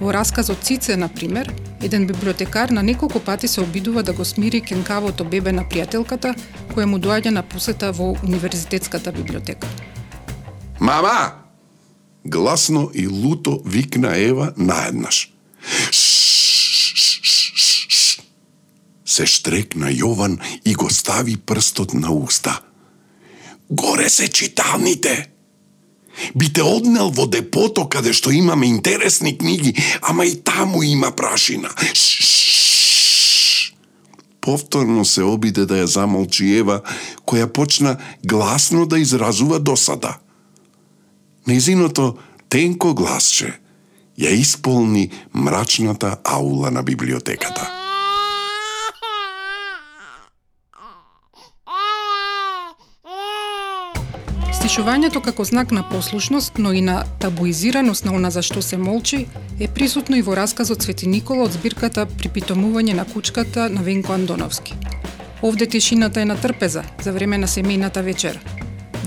Во 0.00 0.10
расказот 0.14 0.64
Цице, 0.66 0.96
на 0.98 1.06
пример, 1.08 1.52
еден 1.82 2.08
библиотекар 2.10 2.74
на 2.74 2.82
неколку 2.82 3.20
пати 3.20 3.48
се 3.48 3.60
обидува 3.60 4.02
да 4.02 4.12
го 4.12 4.24
смири 4.24 4.60
кенкавото 4.60 5.24
бебе 5.24 5.52
на 5.54 5.62
пријателката, 5.62 6.34
која 6.74 6.90
му 6.90 6.98
доаѓа 6.98 7.30
на 7.38 7.42
посета 7.42 7.92
во 7.92 8.16
универзитетската 8.24 9.12
библиотека. 9.12 9.68
Мама! 10.80 11.46
Гласно 12.26 12.90
и 12.94 13.06
луто 13.06 13.60
викна 13.66 14.16
Ева 14.18 14.52
наеднаш. 14.56 15.30
Се 19.06 19.26
штрекна 19.26 19.86
Јован 19.86 20.40
и 20.64 20.74
го 20.74 20.90
стави 20.90 21.36
прстот 21.36 21.94
на 21.94 22.10
уста– 22.10 22.62
Горе 23.70 24.08
се 24.08 24.28
читалните. 24.28 25.28
Би 26.36 26.52
те 26.52 26.62
однел 26.62 27.10
во 27.14 27.26
депото 27.26 27.86
каде 27.88 28.12
што 28.12 28.32
имаме 28.34 28.66
интересни 28.66 29.36
книги, 29.38 29.76
ама 30.02 30.26
и 30.26 30.34
таму 30.34 30.82
има 30.82 31.12
прашина. 31.12 31.70
Повторно 34.40 35.04
се 35.04 35.22
обиде 35.22 35.66
да 35.66 35.84
ја 35.84 35.84
замолчи 35.84 36.56
Ева, 36.58 36.80
која 37.26 37.46
почна 37.46 37.96
гласно 38.24 38.86
да 38.86 38.98
изразува 38.98 39.58
досада. 39.58 40.16
Незиното 41.46 42.16
тенко 42.48 42.94
гласче 42.94 43.60
ја 44.18 44.32
исполни 44.34 45.10
мрачната 45.34 46.16
аула 46.24 46.70
на 46.70 46.82
библиотеката. 46.82 47.77
Стишувањето 54.68 55.22
како 55.24 55.44
знак 55.44 55.70
на 55.70 55.82
послушност, 55.88 56.58
но 56.58 56.72
и 56.72 56.80
на 56.80 57.04
табуизираност 57.18 58.04
на 58.04 58.12
она 58.12 58.30
за 58.30 58.42
што 58.44 58.60
се 58.62 58.76
молчи, 58.76 59.22
е 59.60 59.68
присутно 59.68 60.18
и 60.18 60.22
во 60.22 60.34
расказот 60.36 60.84
Свети 60.84 61.08
Никола 61.08 61.46
од 61.46 61.54
збирката 61.56 62.04
Припитомување 62.04 62.92
на 62.98 63.06
кучката 63.08 63.70
на 63.72 63.80
Венко 63.80 64.12
Андоновски. 64.12 64.76
Овде 65.42 65.66
тишината 65.66 66.20
е 66.20 66.28
на 66.28 66.36
трпеза 66.36 66.82
за 67.00 67.12
време 67.12 67.38
на 67.38 67.48
семејната 67.48 68.02
вечер. 68.04 68.40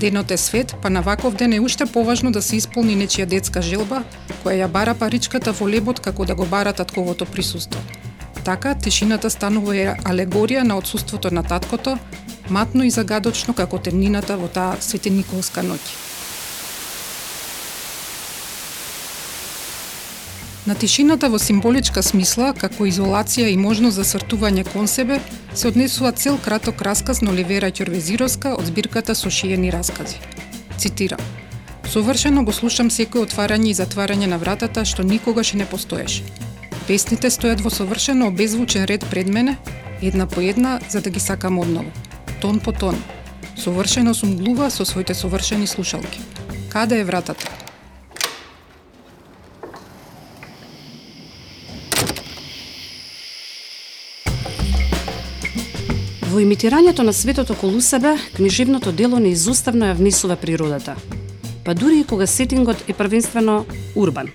Денот 0.00 0.30
е 0.30 0.36
свет, 0.36 0.74
па 0.82 0.90
на 0.90 1.00
ваков 1.00 1.34
ден 1.34 1.52
е 1.52 1.60
уште 1.60 1.86
поважно 1.86 2.32
да 2.32 2.42
се 2.42 2.56
исполни 2.56 2.98
нечија 2.98 3.26
детска 3.26 3.62
желба, 3.62 4.02
која 4.42 4.64
ја 4.64 4.68
бара 4.68 4.98
паричката 4.98 5.52
во 5.52 5.68
лебот 5.70 6.00
како 6.00 6.26
да 6.26 6.34
го 6.34 6.46
бара 6.46 6.72
татковото 6.72 7.24
присуство. 7.24 7.78
Така, 8.44 8.74
тишината 8.74 9.30
станува 9.30 9.94
алегорија 10.02 10.62
на 10.66 10.76
отсутството 10.76 11.30
на 11.34 11.42
таткото, 11.42 11.98
матно 12.50 12.84
и 12.84 12.90
загадочно 12.90 13.54
како 13.54 13.78
темнината 13.78 14.36
во 14.36 14.48
таа 14.48 14.80
светениколска 14.80 15.62
ноќ. 15.62 15.78
На 20.66 20.74
тишината 20.74 21.28
во 21.30 21.38
символичка 21.42 22.02
смисла, 22.02 22.52
како 22.54 22.86
изолација 22.86 23.48
и 23.50 23.56
можност 23.56 23.98
за 23.98 24.04
свртување 24.06 24.62
кон 24.72 24.86
себе, 24.86 25.18
се 25.54 25.68
однесува 25.68 26.12
цел 26.12 26.38
краток 26.44 26.82
расказ 26.82 27.22
на 27.22 27.30
Оливера 27.30 27.70
Ќорвезировска 27.70 28.54
од 28.58 28.70
збирката 28.70 29.14
со 29.14 29.30
шиени 29.30 29.70
раскази. 29.74 30.22
Цитирам. 30.78 31.18
Совршено 31.90 32.44
го 32.46 32.54
слушам 32.54 32.90
секој 32.90 33.26
отварање 33.26 33.70
и 33.70 33.74
затварање 33.74 34.30
на 34.30 34.38
вратата 34.38 34.84
што 34.84 35.02
никогаш 35.02 35.52
не 35.58 35.66
постоеше. 35.66 36.22
Песните 36.86 37.30
стојат 37.30 37.60
во 37.60 37.70
совршено 37.70 38.26
обезвучен 38.26 38.84
ред 38.84 39.04
пред 39.10 39.28
мене, 39.28 39.56
една 40.02 40.26
по 40.26 40.40
една, 40.40 40.80
за 40.90 41.00
да 41.00 41.10
ги 41.10 41.20
сакам 41.20 41.58
одново 41.58 41.90
тон 42.42 42.60
по 42.60 42.72
тон. 42.72 43.02
Совршено 43.56 44.14
сум 44.14 44.36
глува 44.36 44.70
со 44.70 44.84
своите 44.84 45.14
совршени 45.14 45.66
слушалки. 45.66 46.20
Каде 46.68 46.98
е 47.00 47.04
вратата? 47.04 47.46
Во 56.32 56.40
имитирањето 56.40 57.06
на 57.06 57.12
светот 57.12 57.50
околу 57.50 57.80
себе, 57.80 58.16
книжевното 58.34 58.92
дело 58.92 59.20
неизуставно 59.20 59.86
ја 59.86 59.94
внесува 59.94 60.36
природата, 60.36 60.96
па 61.64 61.74
дури 61.74 62.00
и 62.00 62.04
кога 62.04 62.26
сетингот 62.26 62.88
е 62.88 62.92
првенствено 62.92 63.66
урбан. 63.94 64.32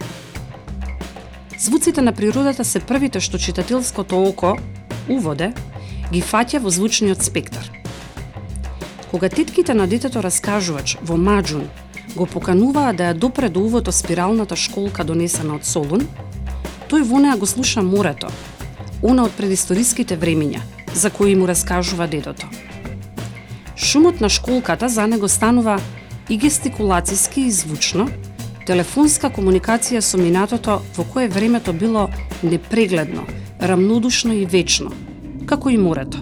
Звуците 1.60 2.02
на 2.02 2.14
природата 2.14 2.66
се 2.66 2.80
првите 2.80 3.20
што 3.20 3.40
читателското 3.42 4.20
око, 4.30 4.54
уводе, 5.10 5.54
ги 6.12 6.22
фаќа 6.22 6.62
во 6.62 6.70
звучниот 6.70 7.24
спектар. 7.26 7.66
Кога 9.12 9.30
тетките 9.30 9.74
на 9.74 9.88
детето 9.88 10.22
раскажувач 10.22 10.98
во 11.02 11.18
Маджун 11.18 11.66
го 12.16 12.26
покануваа 12.30 12.94
да 12.94 13.10
ја 13.10 13.18
допре 13.18 13.50
до 13.50 13.66
увото 13.66 13.92
спиралната 13.92 14.56
школка 14.56 15.04
донесена 15.04 15.58
од 15.58 15.66
Солун, 15.66 16.06
тој 16.94 17.02
во 17.02 17.18
неа 17.18 17.38
го 17.38 17.50
слуша 17.50 17.82
морето, 17.82 18.30
она 19.02 19.26
од 19.26 19.34
предисториските 19.34 20.18
времиња, 20.18 20.62
за 20.94 21.10
кои 21.10 21.36
му 21.36 21.48
раскажува 21.50 22.08
дедото. 22.08 22.46
Шумот 23.76 24.22
на 24.22 24.30
школката 24.30 24.90
за 24.90 25.08
него 25.08 25.28
станува 25.28 25.82
и 26.30 26.38
гестикулацијски 26.38 27.50
и 27.50 27.52
звучно, 27.52 28.10
телефонска 28.68 29.30
комуникација 29.32 30.02
со 30.04 30.20
минатото 30.20 30.82
во 30.98 31.04
кое 31.08 31.30
времето 31.32 31.72
било 31.74 32.10
непрегледно, 32.44 33.24
рамнодушно 33.60 34.34
и 34.36 34.46
вечно, 34.46 34.92
како 35.48 35.70
и 35.70 35.78
морето. 35.78 36.20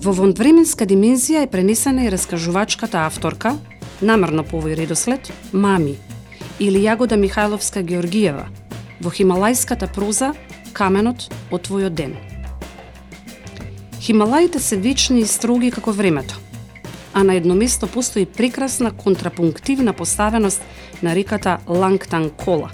Во 0.00 0.14
вонвременска 0.16 0.88
димензија 0.88 1.44
е 1.44 1.50
пренесена 1.52 2.08
и 2.08 2.10
раскажувачката 2.10 3.04
авторка, 3.04 3.52
намерно 4.00 4.42
по 4.42 4.58
овој 4.58 4.74
редослед, 4.80 5.30
Мами, 5.52 5.94
или 6.58 6.82
Јагода 6.82 7.20
Михајловска 7.20 7.84
Георгиева, 7.86 8.48
во 9.00 9.14
хималајската 9.14 9.92
проза 9.94 10.32
Каменот 10.72 11.28
од 11.52 11.68
твојот 11.68 11.94
ден. 11.94 12.29
Хималаите 14.00 14.58
се 14.58 14.76
вечни 14.76 15.20
и 15.20 15.26
строги 15.26 15.70
како 15.70 15.92
времето, 15.92 16.40
а 17.12 17.24
на 17.24 17.34
едно 17.34 17.54
место 17.54 17.86
постои 17.86 18.26
прекрасна 18.26 18.92
контрапунктивна 18.92 19.92
поставеност 19.92 20.62
на 21.02 21.14
реката 21.14 21.58
Лангтан 21.68 22.30
Кола. 22.30 22.70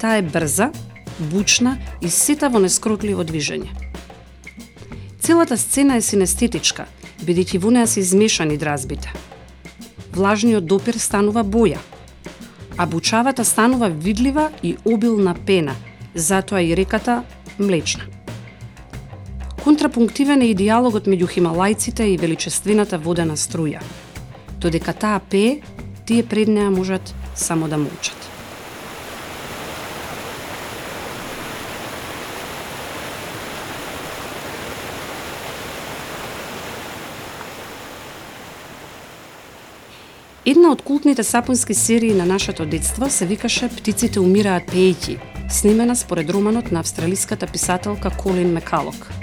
Таа 0.00 0.16
е 0.16 0.22
брза, 0.22 0.70
бучна 1.18 1.78
и 2.02 2.10
сета 2.10 2.48
во 2.48 2.62
нескротливо 2.62 3.24
движење. 3.26 3.74
Целата 5.18 5.58
сцена 5.58 5.96
е 5.98 6.06
синестетичка, 6.06 6.86
бидејќи 7.26 7.58
во 7.58 7.74
неа 7.74 7.90
се 7.90 8.00
измешани 8.00 8.56
дразбите. 8.56 9.10
Влажниот 10.14 10.66
допир 10.70 11.02
станува 11.02 11.42
боја, 11.42 11.82
а 12.76 12.86
бучавата 12.86 13.44
станува 13.44 13.90
видлива 13.90 14.52
и 14.62 14.76
обилна 14.84 15.34
пена, 15.34 15.74
затоа 16.14 16.62
и 16.62 16.76
реката 16.76 17.24
млечна. 17.58 18.17
Контрапунктивен 19.64 20.42
е 20.42 20.52
и 20.52 20.54
диалогот 20.54 21.08
меѓу 21.10 21.26
хималајците 21.28 22.06
и 22.08 22.16
величествената 22.16 22.98
водена 22.98 23.36
струја. 23.36 23.82
Додека 24.60 24.94
таа 24.94 25.20
пее, 25.20 25.60
тие 26.06 26.22
пред 26.22 26.48
неа 26.48 26.70
можат 26.70 27.14
само 27.34 27.68
да 27.68 27.78
молчат. 27.78 28.28
Една 40.48 40.70
од 40.72 40.80
култните 40.82 41.22
сапунски 41.22 41.74
серии 41.74 42.14
на 42.14 42.24
нашето 42.26 42.66
детство 42.66 43.10
се 43.10 43.26
викаше 43.26 43.68
Птиците 43.68 44.20
умираат 44.20 44.70
пејќи, 44.72 45.18
снимена 45.50 45.96
според 45.96 46.30
романот 46.30 46.72
на 46.72 46.80
австралиската 46.80 47.46
писателка 47.46 48.10
Колин 48.10 48.52
Мекалок. 48.52 49.17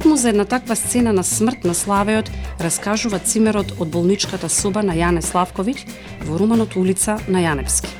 Токму 0.00 0.16
за 0.16 0.28
една 0.28 0.44
таква 0.44 0.76
сцена 0.76 1.12
на 1.12 1.24
смрт 1.24 1.64
на 1.64 1.74
Славеот 1.74 2.30
раскажува 2.60 3.18
цимерот 3.18 3.74
од 3.76 3.88
болничката 3.92 4.48
соба 4.48 4.80
на 4.80 4.94
Јане 4.96 5.20
Славковиќ 5.20 5.82
во 6.24 6.38
Руманот 6.40 6.72
Улица 6.80 7.18
на 7.28 7.42
Јаневски. 7.44 7.90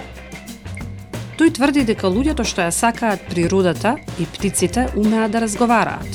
Тој 1.37 1.53
тврди 1.59 1.85
дека 1.85 2.09
луѓето 2.09 2.47
што 2.49 2.65
ја 2.65 2.73
сакаат 2.73 3.27
природата 3.29 3.99
и 4.17 4.25
птиците 4.25 4.87
умеат 4.97 5.37
да 5.37 5.43
разговараат. 5.45 6.09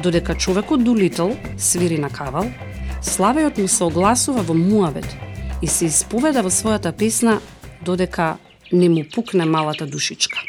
Додека 0.00 0.34
човекот 0.34 0.80
Дулитл 0.84 1.36
свири 1.58 1.98
на 2.00 2.08
кавал, 2.08 2.48
Славеот 3.02 3.58
му 3.60 3.68
се 3.68 3.84
огласува 3.84 4.40
во 4.40 4.56
муавет 4.56 5.12
и 5.60 5.68
се 5.68 5.92
исповеда 5.92 6.40
во 6.40 6.48
својата 6.48 6.96
песна 6.96 7.36
додека 7.84 8.38
не 8.72 8.88
му 8.88 9.04
пукне 9.04 9.44
малата 9.44 9.84
душичка. 9.84 10.40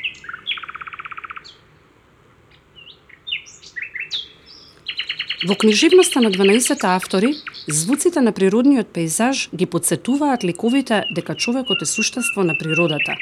Во 5.48 5.56
книжевноста 5.56 6.22
на 6.22 6.30
12 6.30 6.84
автори, 6.84 7.34
звуците 7.68 8.22
на 8.22 8.32
природниот 8.32 8.88
пейзаж 8.94 9.50
ги 9.56 9.66
подсетуваат 9.66 10.44
ликовите 10.44 11.04
дека 11.16 11.36
човекот 11.36 11.82
е 11.82 11.86
суштество 11.86 12.44
на 12.44 12.54
природата, 12.60 13.16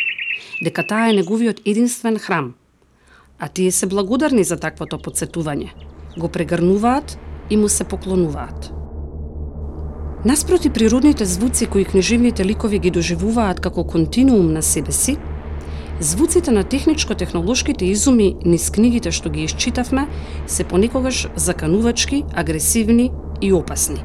дека 0.63 0.84
таа 0.84 1.10
е 1.10 1.13
неговиот 1.13 1.62
единствен 1.65 2.19
храм. 2.19 2.53
А 3.39 3.47
тие 3.47 3.71
се 3.71 3.88
благодарни 3.88 4.43
за 4.43 4.60
таквото 4.60 4.99
подсетување. 4.99 5.71
Го 6.17 6.27
прегрнуваат 6.27 7.15
и 7.49 7.58
му 7.58 7.69
се 7.69 7.88
поклонуваат. 7.88 8.73
Наспроти 10.25 10.69
природните 10.69 11.25
звуци 11.25 11.65
кои 11.65 11.86
книжевните 11.86 12.45
ликови 12.45 12.79
ги 12.79 12.91
доживуваат 12.91 13.60
како 13.60 13.88
континуум 13.88 14.51
на 14.53 14.62
себе 14.62 14.91
си, 14.91 15.17
звуците 16.00 16.52
на 16.52 16.64
техничко-технолошките 16.64 17.86
изуми 17.86 18.36
низ 18.46 18.70
книгите 18.72 19.12
што 19.12 19.30
ги 19.30 19.44
исчитавме 19.44 20.08
се 20.48 20.64
понекогаш 20.64 21.28
заканувачки, 21.36 22.24
агресивни 22.34 23.12
и 23.42 23.54
опасни. 23.54 24.04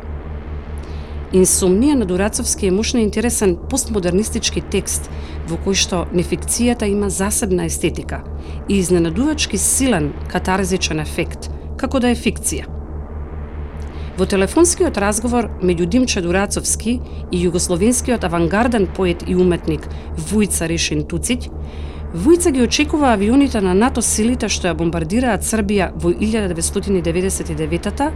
Инсомнија 1.35 1.95
на 1.99 2.07
Дурацовски 2.07 2.67
е 2.67 2.71
мощно 2.71 3.01
интересен 3.01 3.57
постмодернистички 3.71 4.63
текст 4.71 5.11
во 5.51 5.59
кој 5.59 5.75
што 5.75 6.05
нефикцијата 6.15 6.87
има 6.91 7.11
засебна 7.11 7.67
естетика 7.67 8.23
и 8.69 8.79
изненадувачки 8.79 9.59
силен 9.59 10.13
катарзичен 10.31 11.01
ефект, 11.01 11.51
како 11.77 11.99
да 11.99 12.11
е 12.11 12.19
фикција. 12.19 12.74
Во 14.15 14.27
телефонскиот 14.31 14.95
разговор 15.03 15.49
меѓу 15.59 15.89
Димче 15.91 16.21
Дурацовски 16.23 17.01
и 17.33 17.39
југословенскиот 17.41 18.23
авангарден 18.23 18.87
поет 18.87 19.25
и 19.27 19.35
уметник 19.35 19.89
Вујца 20.31 20.69
Решин 20.71 21.03
Туциќ, 21.11 21.51
Вујца 22.15 22.53
ги 22.55 22.63
очекува 22.63 23.11
авионите 23.11 23.59
на 23.61 23.75
НАТО 23.75 24.03
силите 24.07 24.47
што 24.47 24.69
ја 24.71 24.77
бомбардираат 24.79 25.43
Србија 25.43 25.91
во 25.99 26.13
1999 26.15 28.13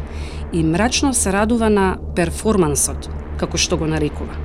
и 0.52 0.62
мрачно 0.62 1.11
се 1.14 1.32
радува 1.34 1.68
на 1.68 1.98
перформансот, 2.14 3.11
како 3.40 3.58
што 3.58 3.76
го 3.76 3.90
нарекува. 3.90 4.38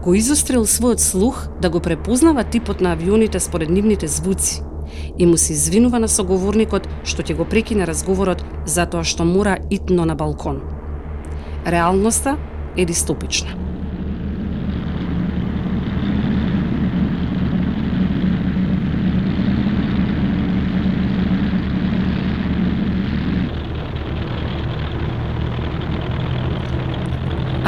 Го 0.00 0.14
изострил 0.16 0.64
својот 0.64 1.04
слух 1.04 1.44
да 1.60 1.68
го 1.68 1.80
препознава 1.84 2.44
типот 2.44 2.80
на 2.80 2.92
авионите 2.96 3.40
според 3.40 3.68
нивните 3.68 4.08
звуци, 4.08 4.62
и 5.18 5.26
му 5.26 5.36
се 5.36 5.52
извинува 5.52 5.98
на 5.98 6.08
соговорникот 6.08 6.88
што 7.04 7.22
ќе 7.22 7.36
го 7.36 7.44
прекине 7.44 7.86
разговорот 7.86 8.44
затоа 8.66 9.04
што 9.04 9.24
мора 9.24 9.58
итно 9.70 10.04
на 10.04 10.14
балкон. 10.14 10.60
Реалноста 11.66 12.36
е 12.76 12.84
дистопична. 12.84 13.68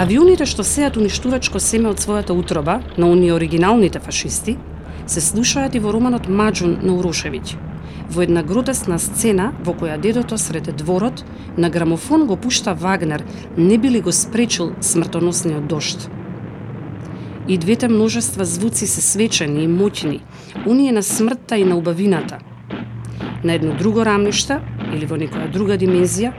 Авионите 0.00 0.46
што 0.48 0.64
сеат 0.64 0.96
уништувачко 0.96 1.60
семе 1.60 1.90
од 1.90 2.00
својата 2.00 2.32
утроба 2.32 2.78
на 2.96 3.10
оние 3.12 3.34
оригиналните 3.36 4.00
фашисти 4.00 4.54
се 5.06 5.20
слушаат 5.20 5.74
и 5.74 5.78
во 5.78 5.92
романот 5.92 6.28
Маджун 6.28 6.78
на 6.82 6.92
Урошевиќ. 6.92 7.56
Во 8.10 8.22
една 8.22 8.42
гротесна 8.42 8.98
сцена 8.98 9.52
во 9.64 9.72
која 9.72 9.98
дедото 10.00 10.38
сред 10.38 10.70
дворот 10.76 11.24
на 11.56 11.70
грамофон 11.70 12.26
го 12.26 12.36
пушта 12.36 12.74
Вагнер, 12.74 13.24
не 13.56 13.78
били 13.78 14.00
го 14.00 14.12
спречил 14.12 14.72
смртоносниот 14.80 15.66
дошт. 15.66 16.10
И 17.48 17.58
двете 17.58 17.88
множества 17.88 18.44
звуци 18.44 18.86
се 18.86 19.00
свечени 19.00 19.64
и 19.64 19.68
моќни, 19.68 20.20
уние 20.66 20.92
на 20.92 21.02
смртта 21.02 21.56
и 21.56 21.64
на 21.64 21.76
убавината. 21.76 22.38
На 23.44 23.52
едно 23.54 23.74
друго 23.74 24.04
рамниште 24.04 24.60
или 24.94 25.06
во 25.06 25.16
некоја 25.16 25.50
друга 25.52 25.78
димензија, 25.78 26.32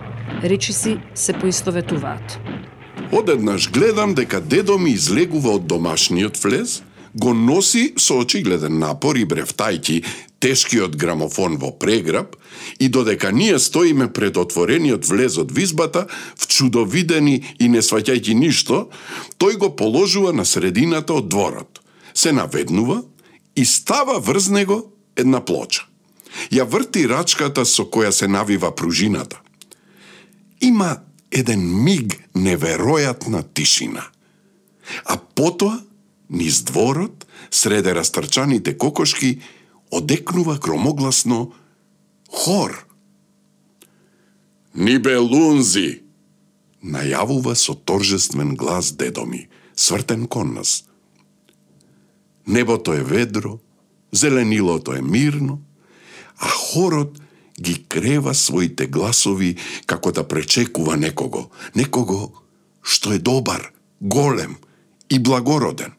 речиси 0.43 0.97
се 1.15 1.33
поистоветуваат. 1.33 2.39
Одеднаш 3.11 3.71
гледам 3.71 4.13
дека 4.13 4.41
дедо 4.41 4.77
ми 4.77 4.91
излегува 4.91 5.57
од 5.57 5.67
домашниот 5.67 6.37
флез 6.37 6.81
го 7.13 7.33
носи 7.33 7.93
со 7.97 8.19
очигледен 8.19 8.79
напор 8.79 9.15
и 9.19 9.25
бревтајки 9.25 10.01
тешкиот 10.41 10.95
грамофон 10.95 11.57
во 11.61 11.71
преграб 11.71 12.35
и 12.79 12.89
додека 12.89 13.31
ние 13.31 13.59
стоиме 13.59 14.07
пред 14.13 14.37
отворениот 14.37 15.05
влез 15.05 15.37
од 15.37 15.51
визбата, 15.51 16.07
вчудовидени 16.35 17.43
и 17.59 17.69
не 17.69 17.83
сваќајќи 17.83 18.33
ништо, 18.33 18.89
тој 19.37 19.57
го 19.57 19.75
положува 19.75 20.33
на 20.33 20.45
средината 20.45 21.13
од 21.13 21.29
дворот. 21.29 21.81
Се 22.13 22.31
наведнува 22.31 23.03
и 23.55 23.65
става 23.65 24.19
врз 24.19 24.49
него 24.49 24.91
една 25.15 25.45
плоча. 25.45 25.85
Ја 26.51 26.63
врти 26.63 27.05
рачката 27.07 27.65
со 27.65 27.83
која 27.83 28.11
се 28.11 28.27
навива 28.27 28.71
пружината. 28.75 29.41
Има 30.61 31.03
еден 31.31 31.61
миг 31.83 32.15
неверојатна 32.35 33.43
тишина. 33.53 34.07
А 35.05 35.17
потоа 35.17 35.79
низ 36.31 36.61
дворот, 36.63 37.27
среде 37.51 37.95
растрчаните 37.95 38.77
кокошки, 38.77 39.41
одекнува 39.91 40.57
громогласно 40.57 41.51
хор. 42.29 42.85
Нибелунзи! 44.75 46.01
Најавува 46.81 47.53
со 47.53 47.75
торжествен 47.75 48.55
глас 48.57 48.95
дедо 48.97 49.25
ми, 49.25 49.49
свртен 49.75 50.25
кон 50.25 50.53
нас. 50.53 50.87
Небото 52.47 52.93
е 52.93 53.03
ведро, 53.03 53.59
Зеленилото 54.11 54.93
е 54.93 55.01
мирно, 55.01 55.61
а 56.37 56.47
хорот 56.47 57.21
ги 57.61 57.83
крева 57.83 58.33
своите 58.33 58.87
гласови 58.87 59.57
како 59.85 60.11
да 60.11 60.27
пречекува 60.27 60.97
некого, 60.97 61.49
некого 61.75 62.31
што 62.81 63.13
е 63.13 63.19
добар, 63.19 63.71
голем 64.01 64.57
и 65.09 65.19
благороден. 65.19 65.93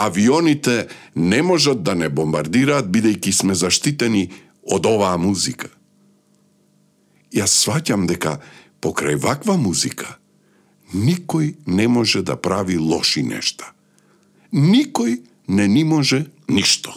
Авионите 0.00 0.88
не 1.14 1.42
можат 1.42 1.82
да 1.84 1.94
не 1.94 2.08
бомбардираат 2.08 2.88
бидејќи 2.88 3.32
сме 3.32 3.54
заштитени 3.54 4.30
од 4.64 4.86
оваа 4.86 5.18
музика. 5.20 5.68
Јас 7.36 7.52
сваќам 7.64 8.08
дека 8.08 8.38
покрај 8.80 9.20
ваква 9.20 9.56
музика 9.60 10.16
никој 10.94 11.54
не 11.66 11.88
може 11.88 12.22
да 12.22 12.36
прави 12.36 12.78
лоши 12.78 13.22
нешта. 13.22 13.72
Никој 14.52 15.20
не 15.48 15.68
ни 15.68 15.84
може 15.84 16.24
ништо. 16.48 16.94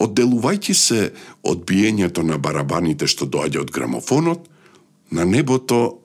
Одделувајќи 0.00 0.74
се 0.74 1.12
од 1.42 1.64
биењето 1.64 2.22
на 2.22 2.38
барабаните 2.38 3.06
што 3.08 3.26
доаѓа 3.26 3.64
од 3.64 3.70
грамофонот, 3.70 4.48
на 5.10 5.24
небото 5.24 6.00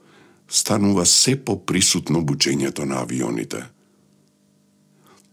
станува 0.47 1.05
се 1.05 1.35
поприсутно 1.35 2.21
бучењето 2.21 2.85
на 2.85 3.03
авионите. 3.03 3.65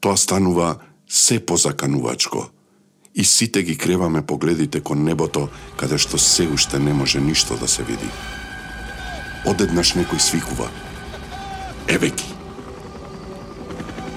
Тоа 0.03 0.17
станува 0.17 0.77
се 1.09 1.47
позаканувачко 1.47 2.49
и 3.15 3.25
сите 3.25 3.63
ги 3.63 3.79
креваме 3.79 4.23
погледите 4.27 4.81
кон 4.81 5.05
небото 5.05 5.47
каде 5.79 5.99
што 5.99 6.19
се 6.19 6.49
уште 6.51 6.81
не 6.83 6.91
може 6.93 7.21
ништо 7.23 7.55
да 7.55 7.69
се 7.69 7.87
види. 7.87 8.09
Одеднаш 9.47 9.95
некој 9.95 10.19
свикува. 10.19 10.67
Еве 11.87 12.11
ги. 12.11 12.35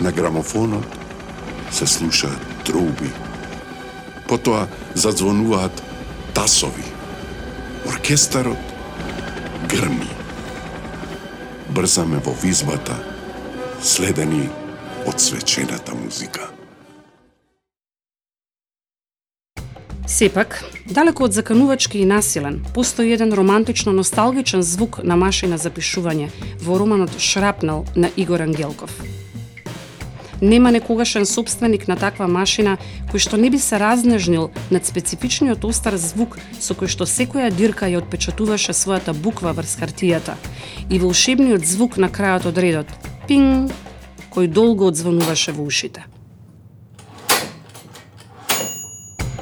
На 0.02 0.12
грамофонот 0.12 0.90
се 1.70 1.86
слушаат 1.86 2.42
труби. 2.66 3.14
Потоа 4.28 4.66
зазвонуваат 4.96 5.84
тасови. 6.34 6.90
Оркестарот 7.86 8.74
грми. 9.70 10.10
Брзаме 11.70 12.18
во 12.18 12.34
визбата, 12.34 12.98
следени 13.82 14.50
од 15.08 15.22
свечената 15.22 15.94
музика. 16.04 16.42
Сепак, 20.08 20.64
далеко 20.86 21.24
од 21.24 21.34
заканувачки 21.34 22.00
и 22.00 22.06
насилен, 22.06 22.66
постои 22.74 23.12
еден 23.14 23.34
романтично 23.34 23.92
носталгичен 23.92 24.62
звук 24.62 25.00
на 25.04 25.16
машина 25.16 25.58
за 25.58 25.70
пишување 25.70 26.30
во 26.62 26.78
романот 26.78 27.20
„Шрапнал“ 27.20 27.86
на 27.96 28.10
Игор 28.18 28.42
Ангелков. 28.42 28.92
Нема 30.42 30.72
некогашен 30.72 31.26
собственик 31.26 31.88
на 31.88 31.96
таква 31.96 32.28
машина 32.28 32.78
кој 33.12 33.18
што 33.18 33.38
не 33.38 33.50
би 33.50 33.58
се 33.58 33.80
разнежнил 33.80 34.52
над 34.70 34.86
специфичниот 34.86 35.66
остар 35.66 35.98
звук 35.98 36.38
со 36.60 36.74
кој 36.74 36.88
што 36.88 37.06
секоја 37.06 37.50
дирка 37.50 37.86
ја 37.90 38.04
отпечатуваше 38.04 38.74
својата 38.74 39.14
буква 39.14 39.54
врз 39.54 39.78
хартијата 39.80 40.36
и 40.90 41.00
волшебниот 41.00 41.66
звук 41.66 41.98
на 41.98 42.10
крајот 42.10 42.46
од 42.46 42.58
редот– 42.58 42.88
пинг, 43.28 43.72
кој 44.36 44.52
долго 44.52 44.92
одзвонуваше 44.92 45.56
во 45.56 45.64
ушите. 45.64 46.04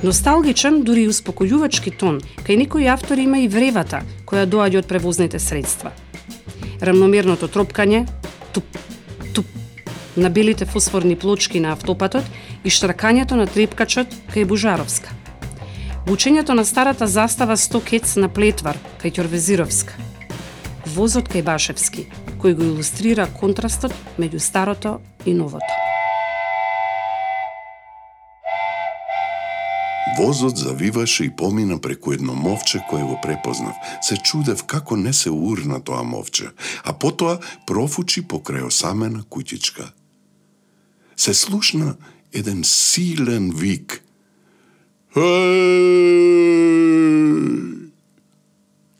Носталгичен, 0.03 0.83
дури 0.83 1.07
и 1.07 1.09
успокојувачки 1.09 1.93
тон, 1.97 2.19
кај 2.45 2.59
некои 2.59 2.85
автори 2.91 3.23
има 3.23 3.39
и 3.39 3.47
вревата, 3.47 4.03
која 4.27 4.45
доаѓа 4.45 4.83
од 4.83 4.89
превозните 4.91 5.39
средства. 5.39 5.93
Рамномерното 6.83 7.47
тропкање, 7.47 8.03
туп, 8.53 8.67
туп, 9.33 9.47
на 10.15 10.29
белите 10.29 10.65
фосфорни 10.65 11.15
плочки 11.15 11.63
на 11.63 11.71
автопатот 11.71 12.27
и 12.63 12.69
штракањето 12.69 13.39
на 13.39 13.47
трепкачот 13.47 14.11
кај 14.35 14.45
Бужаровска. 14.45 15.15
Бучењето 16.05 16.53
на 16.53 16.65
старата 16.65 17.07
застава 17.07 17.55
100 17.55 17.83
кец 17.87 18.15
на 18.19 18.27
Плетвар, 18.27 18.77
кај 19.01 19.15
Ќорвезировска. 19.17 19.95
Возот 20.85 21.31
кај 21.31 21.47
Башевски, 21.47 22.09
кој 22.43 22.57
го 22.59 22.65
илустрира 22.73 23.23
контрастот 23.39 23.93
меѓу 24.19 24.39
старото 24.43 24.97
и 25.25 25.31
новото. 25.31 25.79
Возот 30.17 30.57
завиваше 30.57 31.23
и 31.23 31.31
помина 31.35 31.79
преку 31.79 32.11
едно 32.13 32.33
мовче 32.35 32.83
кое 32.89 33.03
го 33.03 33.19
препознав. 33.23 33.75
Се 34.01 34.17
чудев 34.17 34.63
како 34.63 34.97
не 34.97 35.13
се 35.13 35.31
урна 35.31 35.79
тоа 35.79 36.03
мовче, 36.03 36.51
а 36.83 36.93
потоа 36.93 37.39
профучи 37.65 38.21
покрај 38.21 38.67
осамена 38.67 39.23
куќичка. 39.23 39.87
Се 41.15 41.33
слушна 41.33 41.95
еден 42.33 42.63
силен 42.63 43.51
вик. 43.55 44.03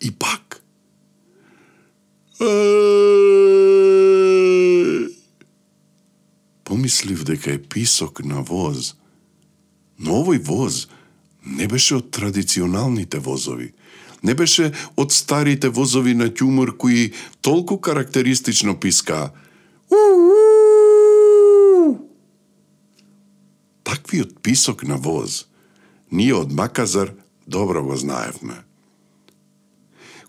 И 0.02 0.12
пак. 0.20 0.43
Помислив 6.64 7.24
дека 7.24 7.54
е 7.54 7.62
писок 7.62 8.24
на 8.26 8.42
воз, 8.42 8.96
но 10.00 10.24
овој 10.24 10.42
воз 10.42 10.88
не 11.46 11.68
беше 11.68 12.00
од 12.02 12.12
традиционалните 12.12 13.20
возови. 13.20 13.74
Не 14.24 14.34
беше 14.36 14.72
од 14.98 15.12
старите 15.12 15.70
возови 15.70 16.16
на 16.16 16.32
ќумор 16.32 16.78
кои 16.78 17.12
толку 17.42 17.78
карактеристично 17.78 18.80
писка 18.80 19.32
Таквиот 23.84 24.42
писок 24.42 24.84
на 24.84 24.98
воз, 24.98 25.46
ние 26.12 26.34
од 26.34 26.52
Маказар 26.52 27.14
добро 27.48 27.84
го 27.84 27.96
знаевме. 27.96 28.64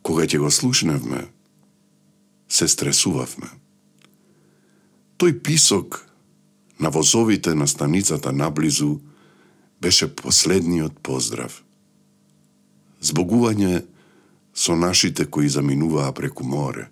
Кога 0.03 0.25
ќе 0.25 0.39
го 0.39 0.51
слушневме, 0.51 1.29
се 2.55 2.69
стресувавме. 2.71 3.51
Тој 5.19 5.41
писок 5.43 6.05
на 6.79 6.91
возовите 6.91 7.55
на 7.55 7.67
станицата 7.67 8.33
наблизу 8.33 9.01
беше 9.83 10.07
последниот 10.07 10.99
поздрав. 11.03 11.63
Збогување 13.03 13.83
со 14.55 14.77
нашите 14.79 15.27
кои 15.27 15.49
заминуваа 15.49 16.15
преку 16.15 16.47
море. 16.47 16.89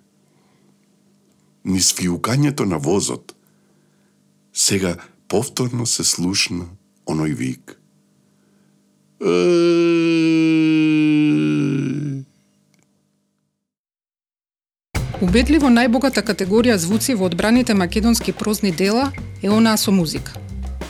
Низ 1.63 1.93
фиукањето 1.95 2.67
на 2.67 2.77
возот, 2.77 3.31
сега 4.53 4.97
повторно 5.27 5.87
се 5.87 6.03
слушна 6.03 6.67
оној 7.07 7.33
вик. 7.39 7.79
Убедливо 15.23 15.69
најбогата 15.71 16.19
категорија 16.27 16.73
звуци 16.75 17.13
во 17.15 17.29
одбраните 17.29 17.73
македонски 17.73 18.33
прозни 18.35 18.71
дела 18.75 19.05
е 19.41 19.49
онаа 19.49 19.77
со 19.77 19.91
музика. 19.91 20.33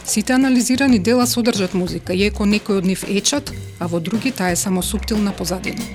Сите 0.06 0.34
анализирани 0.34 0.98
дела 1.00 1.28
содржат 1.30 1.76
музика, 1.78 2.15
иако 2.17 2.48
некој 2.50 2.80
од 2.82 2.88
нив 2.89 3.04
ечат, 3.06 3.52
а 3.78 3.86
во 3.91 4.00
други 4.02 4.32
таа 4.32 4.50
е 4.50 4.56
само 4.56 4.82
суптилна 4.82 5.36
позадина. 5.38 5.86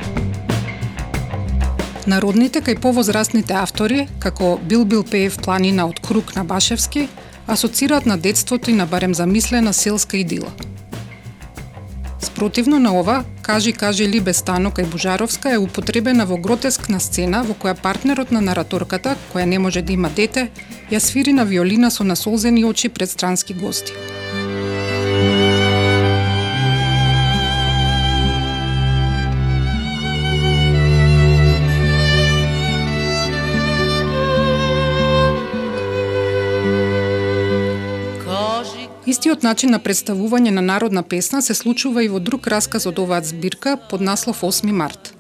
Народните 2.07 2.63
кај 2.63 2.79
повозрастните 2.79 3.59
автори, 3.59 4.07
како 4.23 4.55
Бил 4.63 4.85
Бил 4.85 5.03
Пеев 5.03 5.43
планина 5.43 5.89
од 5.91 5.99
Крук 5.99 6.37
на 6.37 6.45
Башевски, 6.45 7.09
асоцираат 7.49 8.07
на 8.07 8.17
детството 8.17 8.71
и 8.71 8.75
на 8.75 8.87
барем 8.87 9.15
замислена 9.15 9.75
селска 9.75 10.17
идила. 10.17 10.55
Спротивно 12.21 12.79
на 12.79 13.01
ова, 13.01 13.25
кажи 13.43 13.73
кажи 13.73 14.09
Либе 14.09 14.33
Стано 14.33 14.71
кај 14.71 14.91
Бужаровска 14.91 15.53
е 15.55 15.59
употребена 15.59 16.27
во 16.27 16.37
гротескна 16.37 17.01
сцена 17.01 17.45
во 17.47 17.55
која 17.55 17.79
партнерот 17.79 18.33
на 18.35 18.41
нараторката, 18.41 19.17
која 19.33 19.45
не 19.45 19.59
може 19.59 19.83
да 19.83 19.93
има 19.93 20.11
дете, 20.11 20.51
ја 20.91 20.99
свири 20.99 21.33
на 21.33 21.45
виолина 21.45 21.91
со 21.91 22.05
насолзени 22.05 22.65
очи 22.65 22.89
пред 22.89 23.11
странски 23.11 23.55
гости. 23.55 23.93
Истиот 39.19 39.43
начин 39.43 39.73
на 39.75 39.81
представување 39.83 40.53
на 40.55 40.63
народна 40.63 41.03
песна 41.03 41.41
се 41.43 41.55
случува 41.55 42.05
и 42.05 42.09
во 42.09 42.21
друг 42.23 42.45
расказ 42.47 42.85
од 42.87 43.01
оваа 43.03 43.19
збирка 43.27 43.73
под 43.91 44.05
наслов 44.09 44.45
8 44.47 44.71
март. 44.71 45.11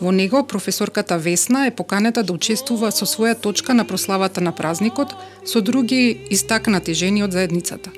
Во 0.00 0.12
него 0.12 0.40
професорката 0.48 1.18
Весна 1.18 1.66
е 1.66 1.74
поканета 1.76 2.22
да 2.22 2.32
учествува 2.32 2.88
со 2.88 3.04
своја 3.04 3.34
точка 3.36 3.74
на 3.74 3.84
прославата 3.84 4.40
на 4.40 4.52
празникот 4.52 5.12
со 5.44 5.60
други 5.60 6.00
истакнати 6.30 6.94
жени 6.94 7.22
од 7.28 7.36
заедницата. 7.36 7.92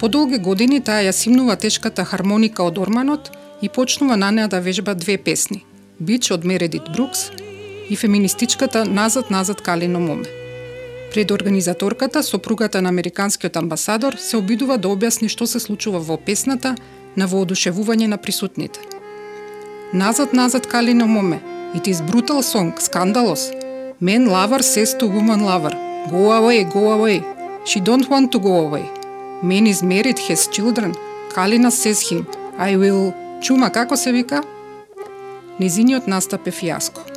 По 0.00 0.08
долги 0.08 0.38
години 0.38 0.80
таа 0.80 1.04
ја 1.04 1.12
симнува 1.12 1.60
тешката 1.60 2.08
хармоника 2.08 2.64
од 2.64 2.78
орманот 2.78 3.30
и 3.60 3.68
почнува 3.68 4.16
на 4.16 4.32
неа 4.32 4.48
да 4.48 4.64
вежба 4.64 4.94
две 4.94 5.18
песни– 5.18 5.64
Бич 6.00 6.30
од 6.30 6.44
Мередит 6.44 6.88
Брукс 6.96 7.28
и 7.90 7.96
феминистичката 7.96 8.84
Назад 8.84 9.30
назад 9.30 9.60
Калино 9.60 10.00
моме. 10.00 10.39
Пред 11.10 11.30
организаторката, 11.30 12.22
сопругата 12.22 12.82
на 12.82 12.88
американскиот 12.88 13.56
амбасадор 13.56 14.14
се 14.14 14.36
обидува 14.36 14.78
да 14.78 14.88
објасни 14.88 15.28
што 15.28 15.46
се 15.46 15.58
случува 15.58 15.98
во 15.98 16.16
песната 16.16 16.76
на 17.16 17.26
воодушевување 17.26 18.06
на 18.06 18.18
присутните. 18.18 18.80
Назад, 19.92 20.32
назад, 20.32 20.66
Калино 20.66 21.06
моме. 21.06 21.40
It 21.74 21.90
is 21.90 22.02
brutal 22.02 22.42
song, 22.42 22.78
скандалос. 22.78 23.50
Men 24.00 24.30
lover 24.30 24.62
says 24.62 24.94
to 24.98 25.06
woman 25.06 25.42
lover, 25.44 25.74
go 26.10 26.32
away, 26.32 26.64
go 26.64 26.92
away. 26.92 27.18
She 27.66 27.80
don't 27.80 28.08
want 28.08 28.30
to 28.32 28.38
go 28.38 28.54
away. 28.66 28.86
Men 29.42 29.66
is 29.66 29.82
married, 29.82 30.18
has 30.28 30.48
children. 30.48 30.94
Калина 31.34 31.70
says 31.70 32.00
him, 32.10 32.26
I 32.58 32.76
will... 32.76 33.12
Чума, 33.42 33.70
како 33.72 33.96
се 33.96 34.12
вика? 34.12 34.42
Незиниот 35.60 36.06
настап 36.06 36.46
е 36.46 36.50
фиаско. 36.50 37.09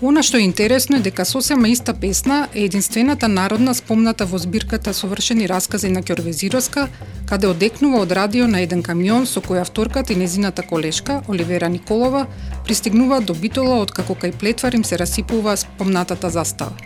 Она 0.00 0.22
што 0.22 0.38
е 0.38 0.46
интересно 0.46 0.96
е 0.96 1.02
дека 1.02 1.24
сосема 1.26 1.68
иста 1.68 1.92
песна 1.92 2.48
е 2.54 2.62
единствената 2.64 3.28
народна 3.28 3.72
спомната 3.74 4.26
во 4.26 4.38
збирката 4.38 4.92
совршени 4.94 5.48
раскази 5.50 5.88
на 5.90 6.02
Ќорвезировска, 6.02 6.86
каде 7.26 7.48
одекнува 7.50 8.04
од 8.06 8.12
радио 8.14 8.46
на 8.46 8.60
еден 8.62 8.84
камион 8.86 9.26
со 9.26 9.42
кој 9.42 9.58
авторката 9.64 10.12
и 10.12 10.16
незината 10.16 10.62
колешка, 10.62 11.22
Оливера 11.26 11.68
Николова, 11.68 12.28
пристигнуваат 12.64 13.26
до 13.26 13.34
Битола 13.34 13.80
од 13.82 13.90
како 13.90 14.14
кај 14.14 14.36
плетвар 14.38 14.78
им 14.78 14.84
се 14.84 15.00
расипува 15.02 15.56
спомнатата 15.56 16.30
застава. 16.30 16.78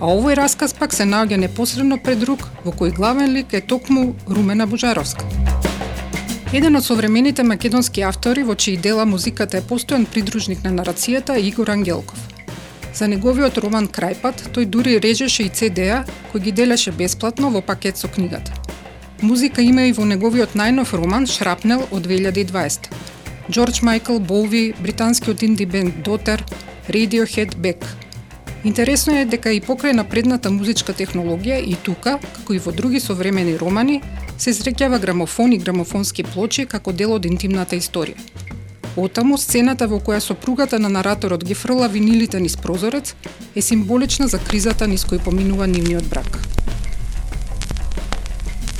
А 0.00 0.10
овој 0.10 0.34
расказ 0.34 0.74
пак 0.74 0.90
се 0.92 1.06
наоѓа 1.06 1.36
непосредно 1.36 2.00
пред 2.02 2.18
друг, 2.18 2.48
во 2.64 2.74
кој 2.74 2.90
главен 2.96 3.30
лик 3.30 3.54
е 3.54 3.60
токму 3.60 4.16
Румена 4.26 4.66
Бужаровска. 4.66 5.22
Еден 6.52 6.74
од 6.74 6.82
современите 6.82 7.46
македонски 7.46 8.02
автори 8.02 8.42
во 8.42 8.58
чии 8.58 8.76
дела 8.76 9.06
музиката 9.06 9.62
е 9.62 9.62
постојан 9.62 10.10
придружник 10.10 10.64
на 10.66 10.74
нарацијата 10.82 11.38
е 11.38 11.46
Игор 11.46 11.70
Ангелков. 11.70 12.39
За 12.94 13.06
неговиот 13.06 13.58
роман 13.62 13.86
Крајпат, 13.88 14.50
тој 14.54 14.66
дури 14.66 14.98
режеше 14.98 15.44
и 15.46 15.50
CD-а, 15.50 16.02
кој 16.32 16.42
ги 16.46 16.52
делеше 16.52 16.92
бесплатно 16.92 17.50
во 17.50 17.62
пакет 17.62 17.96
со 17.96 18.08
книгата. 18.08 18.52
Музика 19.22 19.62
има 19.62 19.86
и 19.86 19.92
во 19.92 20.04
неговиот 20.04 20.56
најнов 20.58 20.94
роман 20.96 21.26
Шрапнел 21.26 21.86
од 21.90 22.06
2020. 22.06 22.90
Джордж 23.50 23.82
Майкл 23.82 24.18
Боуви, 24.18 24.74
британскиот 24.80 25.42
инди 25.42 25.66
бенд 25.66 26.02
Дотер, 26.02 26.44
Radiohead 26.88 27.56
Beck. 27.56 27.84
Интересно 28.64 29.14
е 29.16 29.24
дека 29.24 29.52
и 29.52 29.60
покрај 29.60 29.94
напредната 29.96 30.50
музичка 30.50 30.92
технологија 30.92 31.62
и 31.64 31.76
тука, 31.84 32.18
како 32.20 32.54
и 32.54 32.58
во 32.58 32.72
други 32.72 33.00
современи 33.00 33.56
романи, 33.56 34.02
се 34.36 34.52
среќава 34.52 34.98
грамофон 35.00 35.52
и 35.52 35.58
грамофонски 35.58 36.24
плочи 36.24 36.66
како 36.66 36.92
дел 36.92 37.14
од 37.16 37.24
интимната 37.24 37.76
историја. 37.76 38.18
Отаму, 39.00 39.38
сцената 39.40 39.86
во 39.88 39.96
која 39.96 40.20
сопругата 40.20 40.78
на 40.78 40.88
нараторот 40.92 41.44
ги 41.44 41.54
фрла 41.56 41.86
винилите 41.88 42.40
низ 42.40 42.56
прозорец 42.56 43.14
е 43.56 43.62
символична 43.62 44.28
за 44.28 44.38
кризата 44.38 44.88
низ 44.88 45.06
кој 45.08 45.22
поминува 45.24 45.66
нивниот 45.66 46.04
брак. 46.10 46.36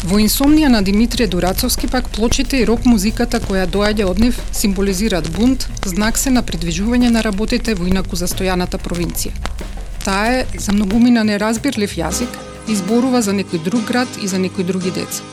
Во 0.04 0.18
инсомнија 0.20 0.68
на 0.68 0.83
Димитрije 0.83 1.28
Дурацовски 1.33 1.88
пак 1.88 2.11
плочите 2.12 2.61
и 2.61 2.66
рок 2.68 2.85
музиката 2.85 3.40
која 3.40 3.64
доаѓа 3.64 4.11
од 4.11 4.20
нив 4.20 4.40
символизираат 4.52 5.30
бунт, 5.37 5.68
знак 5.88 6.18
се 6.18 6.30
на 6.37 6.42
придвижување 6.42 7.09
на 7.16 7.24
работите 7.24 7.74
во 7.74 7.88
инаку 7.88 8.16
застојаната 8.16 8.76
провинција. 8.76 9.33
Таа 10.04 10.40
е 10.40 10.46
за 10.59 10.76
многумина 10.76 11.24
неразбирлив 11.24 11.96
јазик, 11.96 12.37
изборува 12.68 13.22
за 13.22 13.33
некој 13.33 13.64
друг 13.64 13.88
град 13.88 14.20
и 14.20 14.28
за 14.28 14.38
некои 14.38 14.64
други 14.64 14.92
деца. 14.92 15.24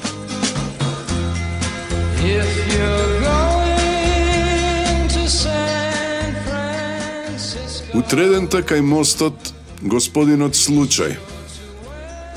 Утредента 7.98 8.60
кај 8.62 8.84
мостот 8.86 9.54
господинот 9.82 10.54
случај. 10.54 11.16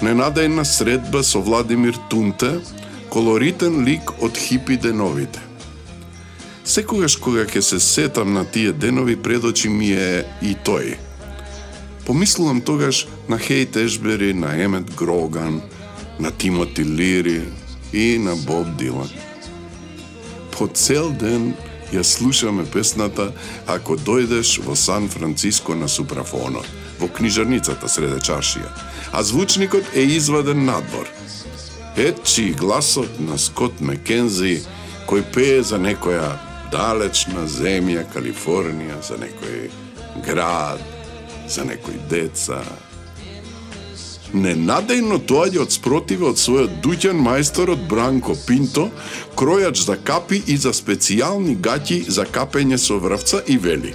Ненадејна 0.00 0.64
средба 0.64 1.20
со 1.20 1.42
Владимир 1.44 1.98
Тунте, 2.08 2.62
колоритен 3.12 3.82
лик 3.84 4.14
од 4.24 4.40
хипи 4.40 4.78
деновите. 4.80 5.42
Секогаш 6.64 7.18
кога 7.20 7.44
ќе 7.44 7.60
се 7.60 7.80
сетам 7.80 8.32
на 8.32 8.46
тие 8.48 8.72
денови 8.72 9.18
предочи 9.20 9.68
ми 9.68 9.92
е 9.92 10.24
и 10.40 10.56
тој. 10.56 10.96
Помислувам 12.06 12.62
тогаш 12.64 13.06
на 13.28 13.36
Хейт 13.38 13.76
Ешбери, 13.76 14.32
на 14.32 14.56
Емет 14.56 14.94
Гроган, 14.96 15.60
на 16.18 16.30
Тимоти 16.30 16.84
Лири 16.84 17.42
и 17.92 18.16
на 18.18 18.32
Боб 18.48 18.76
Дилан. 18.78 19.12
По 20.56 20.68
цел 20.68 21.10
ден 21.10 21.54
ја 21.92 22.02
слушаме 22.04 22.64
песната 22.64 23.32
Ако 23.66 23.96
дојдеш 23.96 24.60
во 24.64 24.76
Сан 24.76 25.08
Франциско 25.08 25.74
на 25.74 25.88
супрафонот, 25.88 26.66
во 27.00 27.08
книжарницата 27.08 27.88
среде 27.88 28.20
чаршија, 28.20 28.68
а 29.12 29.22
звучникот 29.22 29.94
е 29.94 30.02
изваден 30.16 30.64
надвор. 30.64 31.08
Ечи 31.96 32.52
гласот 32.54 33.20
на 33.20 33.38
Скот 33.38 33.80
Мекензи, 33.80 34.60
кој 35.08 35.24
пее 35.34 35.62
за 35.62 35.78
некоја 35.78 36.36
далечна 36.70 37.46
земја, 37.50 38.04
Калифорнија, 38.14 39.00
за 39.02 39.18
некој 39.18 39.70
град, 40.26 40.80
за 41.48 41.64
некои 41.64 41.98
деца, 42.10 42.62
Ненадејно 44.30 45.18
доаѓа 45.26 45.64
од 45.64 45.72
спротиве 45.74 46.28
од 46.28 46.38
својот 46.38 46.76
дуќен 46.84 47.18
мајсторот 47.18 47.82
Бранко 47.90 48.36
Пинто, 48.46 48.86
кројач 49.34 49.82
за 49.82 49.96
капи 49.96 50.38
и 50.46 50.56
за 50.56 50.70
специјални 50.76 51.56
гаќи 51.58 52.04
за 52.08 52.28
капење 52.30 52.78
со 52.78 53.00
врвца 53.02 53.42
и 53.46 53.58
вели. 53.58 53.94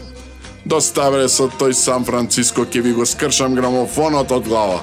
Доставре 0.66 1.30
со 1.30 1.48
тој 1.48 1.74
Сан 1.78 2.04
Франциско 2.04 2.66
ќе 2.66 2.84
ви 2.84 2.92
го 2.98 3.06
скршам 3.06 3.56
грамофонот 3.56 4.32
од 4.32 4.48
глава. 4.50 4.82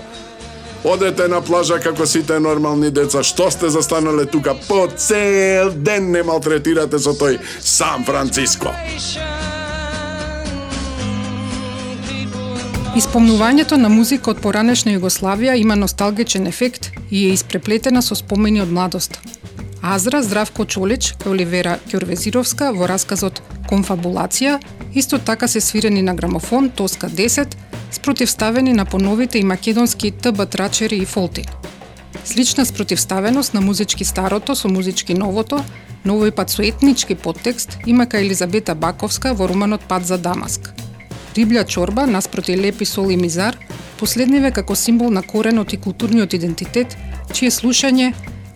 Одете 0.84 1.28
на 1.28 1.42
плажа 1.44 1.78
како 1.78 2.06
сите 2.06 2.40
нормални 2.40 2.90
деца, 2.90 3.22
што 3.22 3.50
сте 3.50 3.70
застанале 3.70 4.24
тука 4.26 4.56
по 4.68 4.86
цел 4.96 5.70
ден 5.76 6.10
не 6.10 6.22
малтретирате 6.22 6.98
со 6.98 7.12
тој 7.12 7.38
Сан 7.60 8.08
Франциско. 8.08 8.72
Испомнувањето 12.96 13.76
на 13.76 13.88
музика 13.88 14.30
од 14.30 14.40
поранешна 14.44 14.92
Југославија 14.92 15.54
има 15.56 15.74
носталгичен 15.80 16.46
ефект 16.46 16.90
и 17.10 17.22
е 17.28 17.32
испреплетена 17.32 18.02
со 18.02 18.14
спомени 18.14 18.60
од 18.60 18.68
младост. 18.68 19.16
Азра 19.82 20.20
Здравко 20.22 20.64
Чолич 20.64 21.14
и 21.24 21.28
Оливера 21.28 21.78
Ќорвезировска 21.88 22.68
во 22.76 22.90
расказот 22.90 23.40
Конфабулација 23.70 24.58
исто 24.92 25.18
така 25.18 25.48
се 25.48 25.60
свирени 25.60 26.02
на 26.02 26.14
грамофон 26.14 26.68
Тоска 26.70 27.08
10, 27.08 27.56
спротивставени 27.90 28.72
на 28.72 28.84
поновите 28.84 29.38
и 29.38 29.44
македонски 29.44 30.10
ТБ 30.10 30.50
Трачери 30.50 30.96
и 30.96 31.04
Фолти. 31.04 31.48
Слична 32.24 32.66
спротивставеност 32.66 33.54
на 33.54 33.60
музички 33.60 34.04
старото 34.04 34.56
со 34.56 34.68
музички 34.68 35.14
новото, 35.14 35.64
но 36.04 36.20
овој 36.20 36.30
пат 36.30 36.50
со 36.50 36.62
етнички 36.62 37.14
подтекст 37.14 37.78
има 37.86 38.04
кај 38.04 38.28
Елизабета 38.28 38.74
Баковска 38.74 39.32
во 39.32 39.48
романот 39.48 39.80
Пат 39.88 40.04
за 40.06 40.18
Дамаск. 40.18 40.81
Риблја 41.36 41.64
чорба 41.64 42.06
наспроти 42.06 42.56
лепи 42.56 42.84
сол 42.84 43.10
и 43.10 43.16
мизар, 43.16 43.56
последниве 43.98 44.50
како 44.52 44.74
символ 44.76 45.10
на 45.10 45.22
коренот 45.22 45.72
и 45.72 45.80
културниот 45.80 46.34
идентитет, 46.34 46.96
чие 47.32 47.50
слушање 47.50 48.12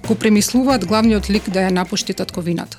го 0.07 0.15
премислуваат 0.15 0.85
главниот 0.85 1.31
лик 1.31 1.49
да 1.49 1.65
ја 1.65 1.73
напушти 1.73 2.13
татковината. 2.13 2.79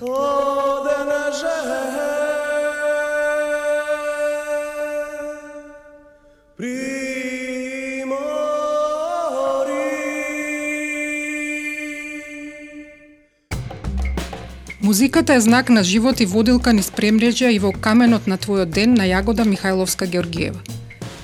Музиката 14.87 15.33
е 15.33 15.41
знак 15.41 15.69
на 15.69 15.83
живот 15.83 16.19
и 16.19 16.25
водилка 16.25 16.71
низ 16.73 16.87
премрежја 16.95 17.49
и 17.51 17.57
во 17.59 17.73
каменот 17.75 18.27
на 18.31 18.37
твојот 18.39 18.71
ден 18.71 18.93
на 18.95 19.03
Јагода 19.03 19.43
Михајловска 19.43 20.07
Георгиева. 20.07 20.61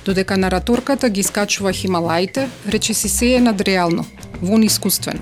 Додека 0.06 0.36
нараторката 0.38 1.10
ги 1.10 1.23
скачува 1.23 1.71
Хималаите, 1.71 2.49
рече 2.67 2.93
си 2.93 3.10
се 3.10 3.30
е 3.36 3.39
надреално, 3.39 4.06
вон 4.41 4.63
искуствено. 4.63 5.21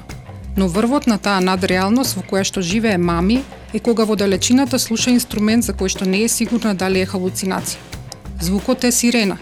Но 0.58 0.68
врвот 0.68 1.06
на 1.08 1.18
таа 1.18 1.38
надреалност 1.38 2.18
во 2.18 2.24
која 2.26 2.42
што 2.42 2.66
живее 2.66 2.98
мами 2.98 3.44
е 3.74 3.80
кога 3.80 4.10
во 4.10 4.16
далечината 4.16 4.80
слуша 4.80 5.14
инструмент 5.14 5.64
за 5.64 5.78
кој 5.78 5.94
што 5.94 6.10
не 6.10 6.24
е 6.24 6.28
сигурна 6.28 6.74
дали 6.74 7.06
е 7.06 7.06
халуцинација. 7.06 7.78
Звукот 8.42 8.84
е 8.84 8.92
сирена. 8.92 9.38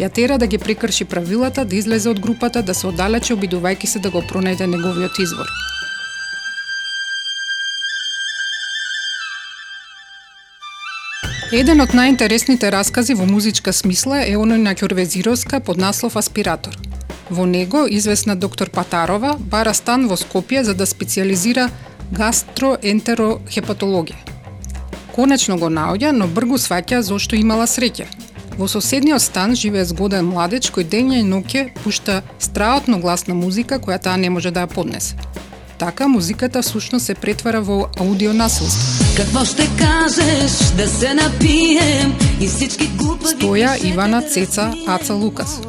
Ја 0.00 0.08
тера 0.08 0.38
да 0.38 0.46
ги 0.46 0.58
прекрши 0.58 1.04
правилата, 1.04 1.68
да 1.68 1.76
излезе 1.76 2.08
од 2.08 2.20
групата, 2.20 2.62
да 2.62 2.74
се 2.74 2.86
оддалече 2.86 3.36
обидувајќи 3.36 3.86
се 3.86 3.98
да 3.98 4.08
го 4.10 4.24
пронајде 4.24 4.72
неговиот 4.72 5.20
извор. 5.20 5.73
Еден 11.54 11.78
од 11.84 11.92
најинтересните 11.94 12.66
раскази 12.74 13.14
во 13.14 13.28
музичка 13.30 13.70
смисла 13.72 14.26
е 14.26 14.34
оној 14.34 14.58
на 14.58 14.74
Ќорвезировска 14.74 15.62
под 15.62 15.78
наслов 15.78 16.18
Аспиратор. 16.18 16.74
Во 17.30 17.46
него, 17.46 17.86
известна 17.86 18.34
доктор 18.34 18.74
Патарова 18.74 19.38
бара 19.38 19.70
стан 19.74 20.08
во 20.10 20.18
Скопје 20.18 20.66
за 20.66 20.74
да 20.74 20.86
специализира 20.86 21.70
гастроентерохепатологија. 22.10 24.18
Конечно 25.14 25.58
го 25.58 25.66
наоѓа, 25.70 26.10
но 26.10 26.26
бргу 26.26 26.58
сваќа 26.58 27.06
зошто 27.06 27.36
имала 27.38 27.66
среќа. 27.70 28.06
Во 28.58 28.66
соседниот 28.66 29.22
стан 29.22 29.54
живее 29.54 29.86
згоден 29.86 30.26
младеж 30.26 30.74
кој 30.74 30.90
дење 30.90 31.22
и 31.22 31.28
ноќе 31.30 31.70
пушта 31.84 32.22
страотно 32.38 32.98
гласна 32.98 33.34
музика 33.34 33.78
која 33.78 33.98
таа 34.02 34.16
не 34.18 34.30
може 34.30 34.50
да 34.50 34.60
ја 34.66 34.74
поднесе. 34.74 35.14
Така 35.78 36.08
музиката 36.08 36.62
всушност 36.62 37.06
се 37.06 37.14
претвара 37.14 37.62
во 37.62 37.88
аудио 37.94 38.32
насилство. 38.32 39.03
Какво 39.16 39.44
ще 39.44 39.68
кажеш 39.78 40.52
да 40.76 40.88
се 40.88 41.14
напием 41.14 42.14
и 42.40 42.48
всички 42.48 42.86
глупави... 42.86 43.34
Стоја 43.34 43.86
Ивана 43.86 44.22
Цеца 44.22 44.74
Аца 44.86 45.14
Лукас. 45.14 45.60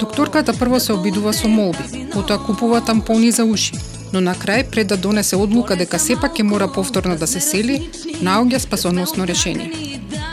Докторката 0.00 0.52
прво 0.52 0.80
се 0.80 0.92
обидува 0.92 1.32
со 1.32 1.48
молби, 1.48 2.06
потоа 2.12 2.38
купува 2.38 2.80
тампони 2.80 3.30
за 3.30 3.44
уши, 3.44 3.72
но 4.12 4.20
на 4.20 4.34
крај 4.34 4.70
пред 4.70 4.86
да 4.86 4.96
донесе 4.96 5.36
одлука 5.36 5.76
дека 5.76 5.98
сепак 5.98 6.34
ќе 6.34 6.42
мора 6.42 6.66
повторно 6.68 7.16
да 7.16 7.26
се 7.26 7.40
сели, 7.40 7.86
наоѓа 8.18 8.58
спасоносно 8.58 9.26
решение. 9.26 9.70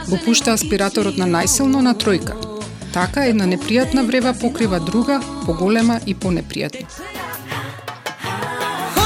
Го 0.10 0.18
пушта 0.26 0.58
аспираторот 0.58 1.18
на 1.18 1.30
најсилно 1.30 1.86
на 1.86 1.94
тројка. 1.94 2.34
Така 2.94 3.30
една 3.30 3.46
непријатна 3.46 4.06
врева 4.10 4.34
покрива 4.34 4.80
друга, 4.80 5.22
поголема 5.46 6.00
и 6.08 6.16
понепријатна. 6.16 6.90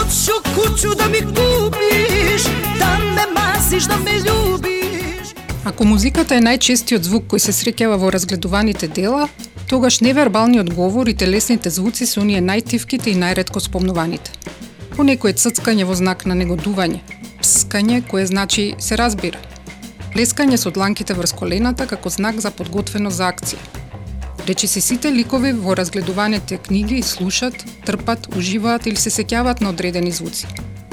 Хочу 0.07 0.31
кучу 0.55 0.95
да 0.95 1.07
ми 1.07 1.19
купиш, 1.19 2.43
да 2.79 2.99
ме 2.99 3.25
масиш, 3.35 3.83
да 3.83 3.97
ме 3.97 4.11
љубиш. 4.11 5.33
Ако 5.65 5.83
музиката 5.83 6.35
е 6.35 6.39
најчестиот 6.39 7.03
звук 7.03 7.25
кој 7.33 7.43
се 7.43 7.51
среќава 7.51 7.97
во 7.99 8.11
разгледуваните 8.15 8.87
дела, 8.87 9.27
тогаш 9.67 9.99
невербалниот 9.99 10.71
говор 10.71 11.11
и 11.11 11.13
телесните 11.13 11.69
звуци 11.69 12.07
се 12.07 12.21
оние 12.23 12.39
најтивките 12.39 13.11
и 13.11 13.19
најредко 13.19 13.59
спомнуваните. 13.59 14.31
Понекој 14.95 15.35
ццкање 15.35 15.83
во 15.83 15.99
знак 15.99 16.23
на 16.23 16.39
негодување, 16.39 17.03
пскање 17.43 17.99
кое 18.07 18.23
значи 18.31 18.75
се 18.79 18.95
разбира, 18.95 19.43
плескање 20.15 20.55
со 20.55 20.71
дланките 20.71 21.19
врз 21.19 21.35
колената 21.35 21.83
како 21.83 22.09
знак 22.09 22.39
за 22.39 22.55
подготвено 22.55 23.11
за 23.11 23.27
акција. 23.27 23.76
Речи 24.47 24.67
се 24.67 24.81
сите 24.81 25.11
ликови 25.11 25.51
во 25.51 25.73
разгледуваните 25.75 26.57
книги 26.57 27.01
слушат, 27.01 27.65
трпат, 27.85 28.27
уживаат 28.37 28.85
или 28.87 28.95
се 28.95 29.11
сеќаваат 29.11 29.59
на 29.61 29.73
одредени 29.75 30.11
звуци, 30.11 30.47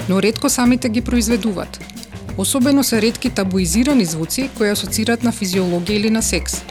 но 0.09 0.19
ретко 0.21 0.49
самите 0.49 0.89
ги 0.89 1.01
произведуваат. 1.01 1.79
Особено 2.37 2.83
се 2.83 3.01
ретки 3.01 3.29
табуизирани 3.29 4.05
звуци 4.05 4.49
кои 4.57 4.73
асоцираат 4.73 5.23
на 5.23 5.31
физиологија 5.31 5.95
или 5.95 6.09
на 6.09 6.23
секс. 6.23 6.65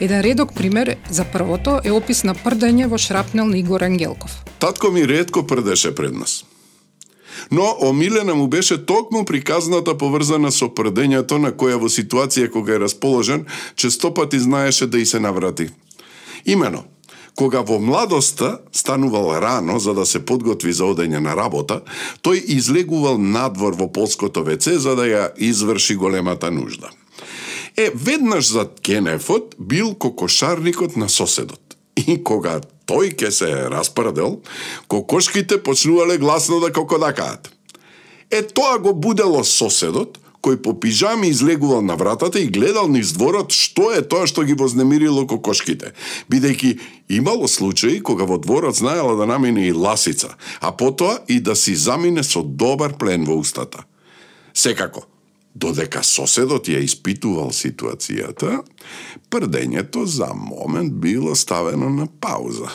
Еден 0.00 0.20
редок 0.20 0.52
пример 0.54 0.96
за 1.10 1.24
првото 1.24 1.80
е 1.84 1.96
опис 1.96 2.22
на 2.24 2.36
прдање 2.36 2.92
во 2.92 2.98
шрапнел 2.98 3.48
на 3.48 3.58
Игор 3.58 3.80
Ангелков. 3.80 4.44
Татко 4.60 4.92
ми 4.92 5.08
ретко 5.08 5.46
прдеше 5.46 5.94
пред 5.94 6.12
нас. 6.12 6.44
Но 7.50 7.76
омилена 7.80 8.34
му 8.34 8.48
беше 8.48 8.84
токму 8.86 9.24
приказната 9.24 9.96
поврзана 9.98 10.52
со 10.52 10.68
прдењето 10.68 11.40
на 11.40 11.56
која 11.56 11.80
во 11.80 11.88
ситуација 11.88 12.52
кога 12.52 12.76
е 12.76 12.84
расположен, 12.84 13.46
честопати 13.76 14.38
знаеше 14.38 14.86
да 14.86 14.98
и 14.98 15.06
се 15.06 15.20
наврати. 15.20 15.70
Имено, 16.44 16.84
кога 17.38 17.62
во 17.62 17.78
младоста 17.78 18.58
станувал 18.72 19.38
рано 19.40 19.78
за 19.78 19.94
да 19.94 20.06
се 20.06 20.24
подготви 20.24 20.72
за 20.72 20.90
одење 20.90 21.20
на 21.22 21.36
работа, 21.36 21.82
тој 22.22 22.42
излегувал 22.58 23.18
надвор 23.18 23.76
во 23.78 23.86
полското 23.92 24.42
ВЦ 24.44 24.78
за 24.82 24.96
да 24.98 25.06
ја 25.06 25.24
изврши 25.36 25.94
големата 25.94 26.50
нужда. 26.50 26.90
Е, 27.76 27.90
веднаш 27.94 28.50
зад 28.50 28.80
Кенефот 28.82 29.54
бил 29.58 29.94
кокошарникот 29.94 30.96
на 30.96 31.08
соседот. 31.08 31.76
И 31.96 32.22
кога 32.24 32.60
тој 32.86 33.14
ке 33.14 33.30
се 33.30 33.70
распрадел, 33.70 34.40
кокошките 34.88 35.62
почнувале 35.62 36.18
гласно 36.18 36.60
да 36.60 36.72
кокодакаат. 36.72 37.50
Е, 38.30 38.42
тоа 38.42 38.78
го 38.78 38.94
будело 38.94 39.44
соседот, 39.44 40.18
кој 40.42 40.62
по 40.62 40.74
пижами 40.74 41.28
излегувал 41.28 41.82
на 41.82 41.96
вратата 41.96 42.40
и 42.40 42.46
гледал 42.46 42.88
низ 42.88 43.12
дворот 43.12 43.52
што 43.52 43.90
е 43.92 44.02
тоа 44.02 44.26
што 44.26 44.44
ги 44.46 44.54
вознемирило 44.54 45.26
кокошките, 45.26 45.92
бидејќи 46.30 46.78
имало 47.18 47.48
случаи 47.48 48.00
кога 48.00 48.24
во 48.24 48.38
дворот 48.38 48.76
знаела 48.76 49.16
да 49.16 49.26
намине 49.26 49.68
и 49.68 49.72
ласица, 49.72 50.36
а 50.60 50.72
потоа 50.72 51.20
и 51.28 51.40
да 51.40 51.56
си 51.56 51.74
замине 51.74 52.22
со 52.22 52.42
добар 52.42 52.94
плен 52.98 53.24
во 53.24 53.38
устата. 53.38 53.84
Секако, 54.54 55.06
додека 55.54 56.02
соседот 56.02 56.68
ја 56.68 56.82
испитувал 56.84 57.50
ситуацијата, 57.50 58.62
прдењето 59.30 60.04
за 60.06 60.32
момент 60.34 60.94
било 60.94 61.34
ставено 61.34 61.90
на 61.90 62.06
пауза. 62.06 62.70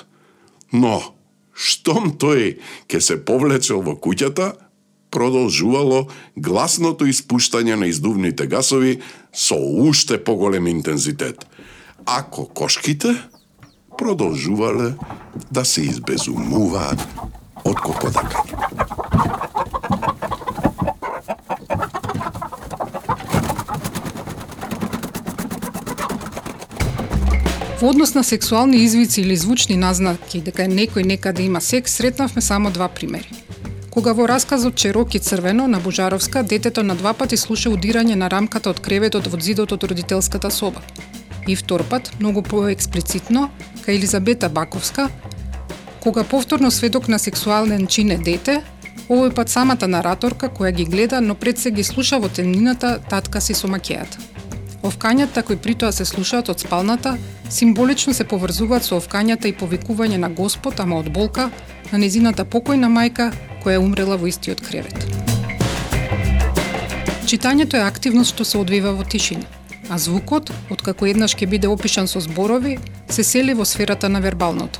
Но, 0.71 1.01
штом 1.53 2.15
тој 2.17 2.57
ке 2.87 3.01
се 3.01 3.19
повлечел 3.25 3.81
во 3.85 3.95
куќата, 3.95 4.53
продолжувало 5.13 6.07
гласното 6.35 7.05
испуштање 7.05 7.77
на 7.77 7.87
издувните 7.91 8.47
гасови 8.49 8.97
со 9.33 9.55
уште 9.55 10.17
поголем 10.17 10.67
интензитет. 10.67 11.45
Ако 12.05 12.45
кошките 12.45 13.15
продолжувале 13.97 14.93
да 15.51 15.65
се 15.65 15.85
избезумуваат 15.85 16.99
од 17.63 17.77
кокодакање. 17.79 18.57
Во 27.83 27.89
однос 27.89 28.13
на 28.15 28.23
сексуални 28.23 28.77
извици 28.77 29.21
или 29.21 29.35
звучни 29.35 29.75
назнаки 29.75 30.39
дека 30.39 30.69
некој 30.71 31.03
некаде 31.03 31.43
има 31.43 31.59
секс, 31.61 31.99
сретнавме 31.99 32.41
само 32.41 32.71
два 32.71 32.87
примери. 32.87 33.42
Кога 33.93 34.13
во 34.13 34.25
расказот 34.25 34.75
Чероки 34.75 35.19
црвено 35.19 35.67
на 35.67 35.79
Бужаровска, 35.79 36.43
детето 36.43 36.83
на 36.83 36.95
два 36.95 37.13
пати 37.13 37.37
слуша 37.37 37.69
удирање 37.69 38.15
на 38.17 38.25
рамката 38.27 38.71
од 38.73 38.79
креветот 38.81 39.27
во 39.29 39.37
зидот 39.37 39.75
од 39.75 39.83
родителската 39.85 40.49
соба. 40.49 40.81
И 41.45 41.53
втор 41.55 41.83
пат, 41.85 42.09
многу 42.17 42.41
поексплицитно, 42.41 43.51
кај 43.85 43.99
Елизабета 43.99 44.49
Баковска, 44.49 45.11
кога 46.01 46.23
повторно 46.23 46.71
сведок 46.71 47.07
на 47.07 47.19
сексуален 47.19 47.85
чин 47.85 48.09
е 48.09 48.17
дете, 48.17 48.63
овој 49.09 49.29
пат 49.29 49.53
самата 49.53 49.85
нараторка 49.85 50.49
која 50.49 50.73
ги 50.73 50.89
гледа, 50.89 51.21
но 51.21 51.35
пред 51.35 51.61
се 51.61 51.69
ги 51.69 51.83
слуша 51.83 52.17
во 52.17 52.33
темнината 52.33 52.97
татка 52.97 53.41
си 53.41 53.53
со 53.53 53.69
макејата. 53.69 54.17
Овкањата 54.81 55.45
кои 55.45 55.55
притоа 55.55 55.93
се 55.93 56.05
слушаат 56.05 56.49
од 56.49 56.65
спалната, 56.65 57.17
символично 57.49 58.13
се 58.13 58.25
поврзуваат 58.25 58.89
со 58.89 58.97
овкањата 58.97 59.45
и 59.45 59.53
повикување 59.53 60.17
на 60.17 60.33
Господ, 60.33 60.79
ама 60.79 60.97
од 60.97 61.13
болка, 61.13 61.51
на 61.91 62.01
незината 62.01 62.41
покојна 62.41 62.89
мајка 62.89 63.31
која 63.63 63.79
умрела 63.79 64.17
во 64.17 64.27
истиот 64.27 64.61
кревет. 64.61 64.97
Читањето 67.25 67.79
е 67.79 67.87
активност 67.87 68.35
што 68.35 68.45
се 68.45 68.57
одвива 68.59 68.91
во 68.93 69.03
тишина, 69.03 69.47
а 69.89 69.97
звукот, 69.97 70.51
откако 70.69 71.07
еднаш 71.07 71.35
ќе 71.35 71.47
биде 71.49 71.67
опишан 71.67 72.07
со 72.07 72.19
зборови, 72.19 72.77
се 73.09 73.23
сели 73.23 73.53
во 73.53 73.65
сферата 73.65 74.09
на 74.09 74.21
вербалното. 74.21 74.79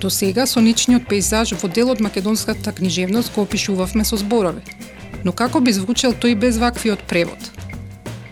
До 0.00 0.10
сега 0.10 0.46
соничниот 0.46 1.06
пейзаж 1.08 1.52
во 1.60 1.68
дел 1.68 1.90
од 1.90 2.00
македонската 2.00 2.72
книжевност 2.72 3.32
го 3.34 3.42
опишувавме 3.42 4.04
со 4.04 4.16
зборови. 4.16 4.64
Но 5.24 5.32
како 5.32 5.60
би 5.60 5.72
звучел 5.72 6.12
тој 6.12 6.34
без 6.34 6.58
ваквиот 6.58 7.06
превод? 7.08 7.52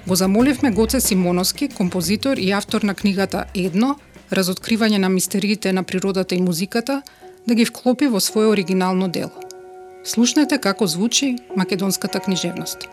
Го 0.07 0.15
замоливме 0.15 0.71
Гоце 0.71 1.01
Симоновски, 1.01 1.69
композитор 1.69 2.37
и 2.37 2.51
автор 2.51 2.83
на 2.83 2.95
книгата 2.95 3.45
Едно, 3.55 3.97
разоткривање 4.33 4.99
на 4.99 5.09
мистериите 5.09 5.73
на 5.73 5.83
природата 5.83 6.35
и 6.35 6.43
музиката, 6.43 7.03
да 7.49 7.55
ги 7.55 7.65
вклопи 7.65 8.07
во 8.07 8.21
свое 8.21 8.47
оригинално 8.47 9.09
дело. 9.09 9.44
Слушнете 10.05 10.59
како 10.59 10.87
звучи 10.87 11.37
македонската 11.57 12.21
книжевност. 12.21 12.89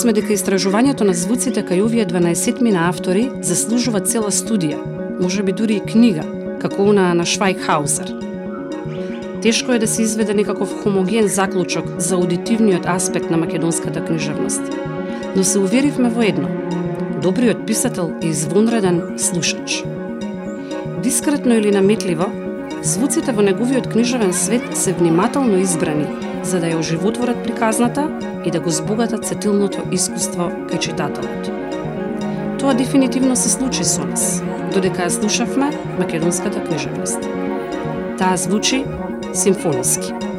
Сме 0.00 0.12
дека 0.16 0.32
истражувањето 0.32 1.04
на 1.04 1.12
звуците 1.12 1.60
кај 1.66 1.82
овие 1.84 2.06
12 2.08 2.62
мина 2.64 2.86
автори 2.88 3.26
заслужува 3.44 4.00
цела 4.00 4.30
студија, 4.32 4.78
може 5.20 5.42
би 5.44 5.52
дури 5.52 5.76
и 5.76 5.84
книга, 5.84 6.24
како 6.62 6.86
она 6.88 7.10
на 7.14 7.26
Швајкхаузер. 7.28 8.14
Тешко 9.42 9.72
е 9.72 9.78
да 9.78 9.86
се 9.86 10.02
изведе 10.02 10.34
некаков 10.34 10.72
хомоген 10.82 11.28
заклучок 11.28 11.84
за 11.98 12.14
аудитивниот 12.14 12.86
аспект 12.86 13.30
на 13.30 13.36
македонската 13.36 14.04
книжевност. 14.04 14.62
Но 15.36 15.44
се 15.44 15.58
уверивме 15.58 16.08
во 16.08 16.22
едно. 16.22 16.48
Добриот 17.22 17.66
писател 17.66 18.12
е 18.22 18.26
извонреден 18.26 19.02
слушач. 19.18 19.84
Дискретно 21.02 21.54
или 21.54 21.70
наметливо, 21.70 22.32
звуците 22.82 23.32
во 23.32 23.42
неговиот 23.42 23.92
книжевен 23.92 24.32
свет 24.32 24.76
се 24.76 24.92
внимателно 24.92 25.58
избрани, 25.58 26.06
за 26.42 26.60
да 26.60 26.70
ја 26.70 26.78
оживотворат 26.78 27.42
приказната 27.44 28.08
и 28.44 28.50
да 28.50 28.60
го 28.60 28.70
збогатат 28.70 29.26
сетилното 29.26 29.82
искуство 29.92 30.50
кај 30.70 30.78
читателот. 30.78 31.50
Тоа 32.58 32.74
дефинитивно 32.74 33.36
се 33.36 33.48
случи 33.48 33.84
со 33.84 34.04
нас, 34.04 34.42
додека 34.74 35.08
ја 35.08 35.08
слушавме 35.08 35.70
македонската 35.98 36.64
книжевност. 36.64 37.20
Таа 38.18 38.36
звучи 38.36 38.84
симфониски. 39.34 40.29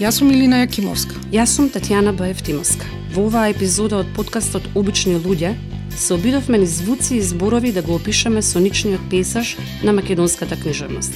Јас 0.00 0.16
сум 0.16 0.30
Илина 0.32 0.62
Јакимовска. 0.62 1.12
Јас 1.28 1.52
сум 1.58 1.66
Татјана 1.68 2.14
Баевтимовска. 2.16 2.86
Во 3.12 3.26
оваа 3.28 3.50
епизода 3.52 3.98
од 4.00 4.08
подкастот 4.16 4.64
Обични 4.72 5.18
луѓе 5.20 5.50
се 5.92 6.14
обидовме 6.14 6.62
низ 6.62 6.78
звуци 6.78 7.18
и 7.18 7.20
зборови 7.20 7.68
да 7.76 7.82
го 7.84 7.98
опишеме 7.98 8.40
соничниот 8.40 9.02
пейсаж 9.10 9.58
на 9.84 9.92
македонската 9.92 10.56
книжевност. 10.56 11.12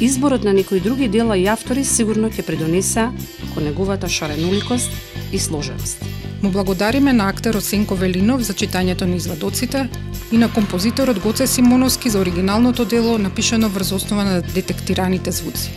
Изборот 0.00 0.44
на 0.44 0.52
некои 0.52 0.80
други 0.80 1.08
дела 1.08 1.38
и 1.38 1.46
автори 1.48 1.84
сигурно 1.84 2.28
ќе 2.28 2.44
придонесе 2.44 3.06
кон 3.54 3.64
неговата 3.64 4.08
шареноликост 4.08 4.92
и 5.32 5.38
сложеност. 5.38 6.04
Му 6.42 6.50
благодариме 6.50 7.12
на 7.12 7.28
актерот 7.28 7.64
Сенко 7.64 7.94
Велинов 7.94 8.42
за 8.44 8.52
читањето 8.52 9.08
на 9.08 9.16
извадоците 9.16 9.88
и 10.32 10.36
на 10.36 10.52
композиторот 10.52 11.24
Гоце 11.24 11.46
Симоновски 11.46 12.10
за 12.10 12.20
оригиналното 12.20 12.84
дело 12.84 13.18
напишано 13.18 13.68
врз 13.68 13.92
основа 13.92 14.24
на 14.24 14.42
детектираните 14.42 15.32
звуци. 15.32 15.72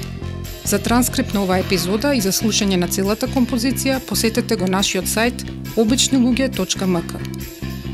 За 0.66 0.80
транскрипт 0.80 1.34
на 1.34 1.44
оваа 1.44 1.60
епизода 1.62 2.16
и 2.18 2.22
за 2.22 2.32
слушање 2.34 2.80
на 2.82 2.88
целата 2.90 3.28
композиција, 3.30 4.00
посетете 4.02 4.58
го 4.58 4.66
нашиот 4.66 5.06
сајт 5.06 5.44
обичнилуѓе.мк. 5.78 7.20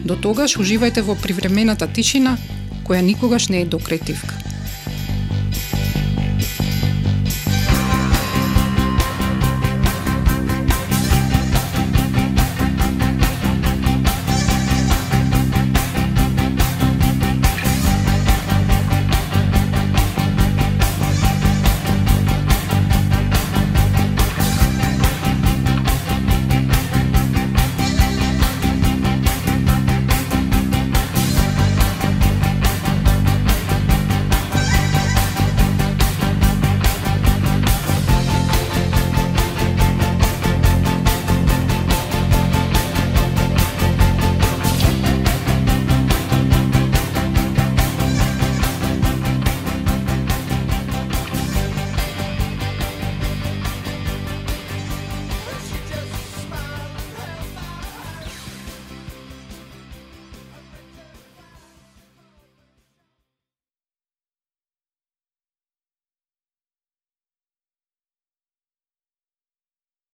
До 0.07 0.15
тогаш 0.15 0.55
уживајте 0.55 1.03
во 1.03 1.17
привремената 1.19 1.87
тишина, 1.87 2.37
која 2.87 3.03
никогаш 3.03 3.49
не 3.49 3.61
е 3.61 3.65
докретивка. 3.65 4.50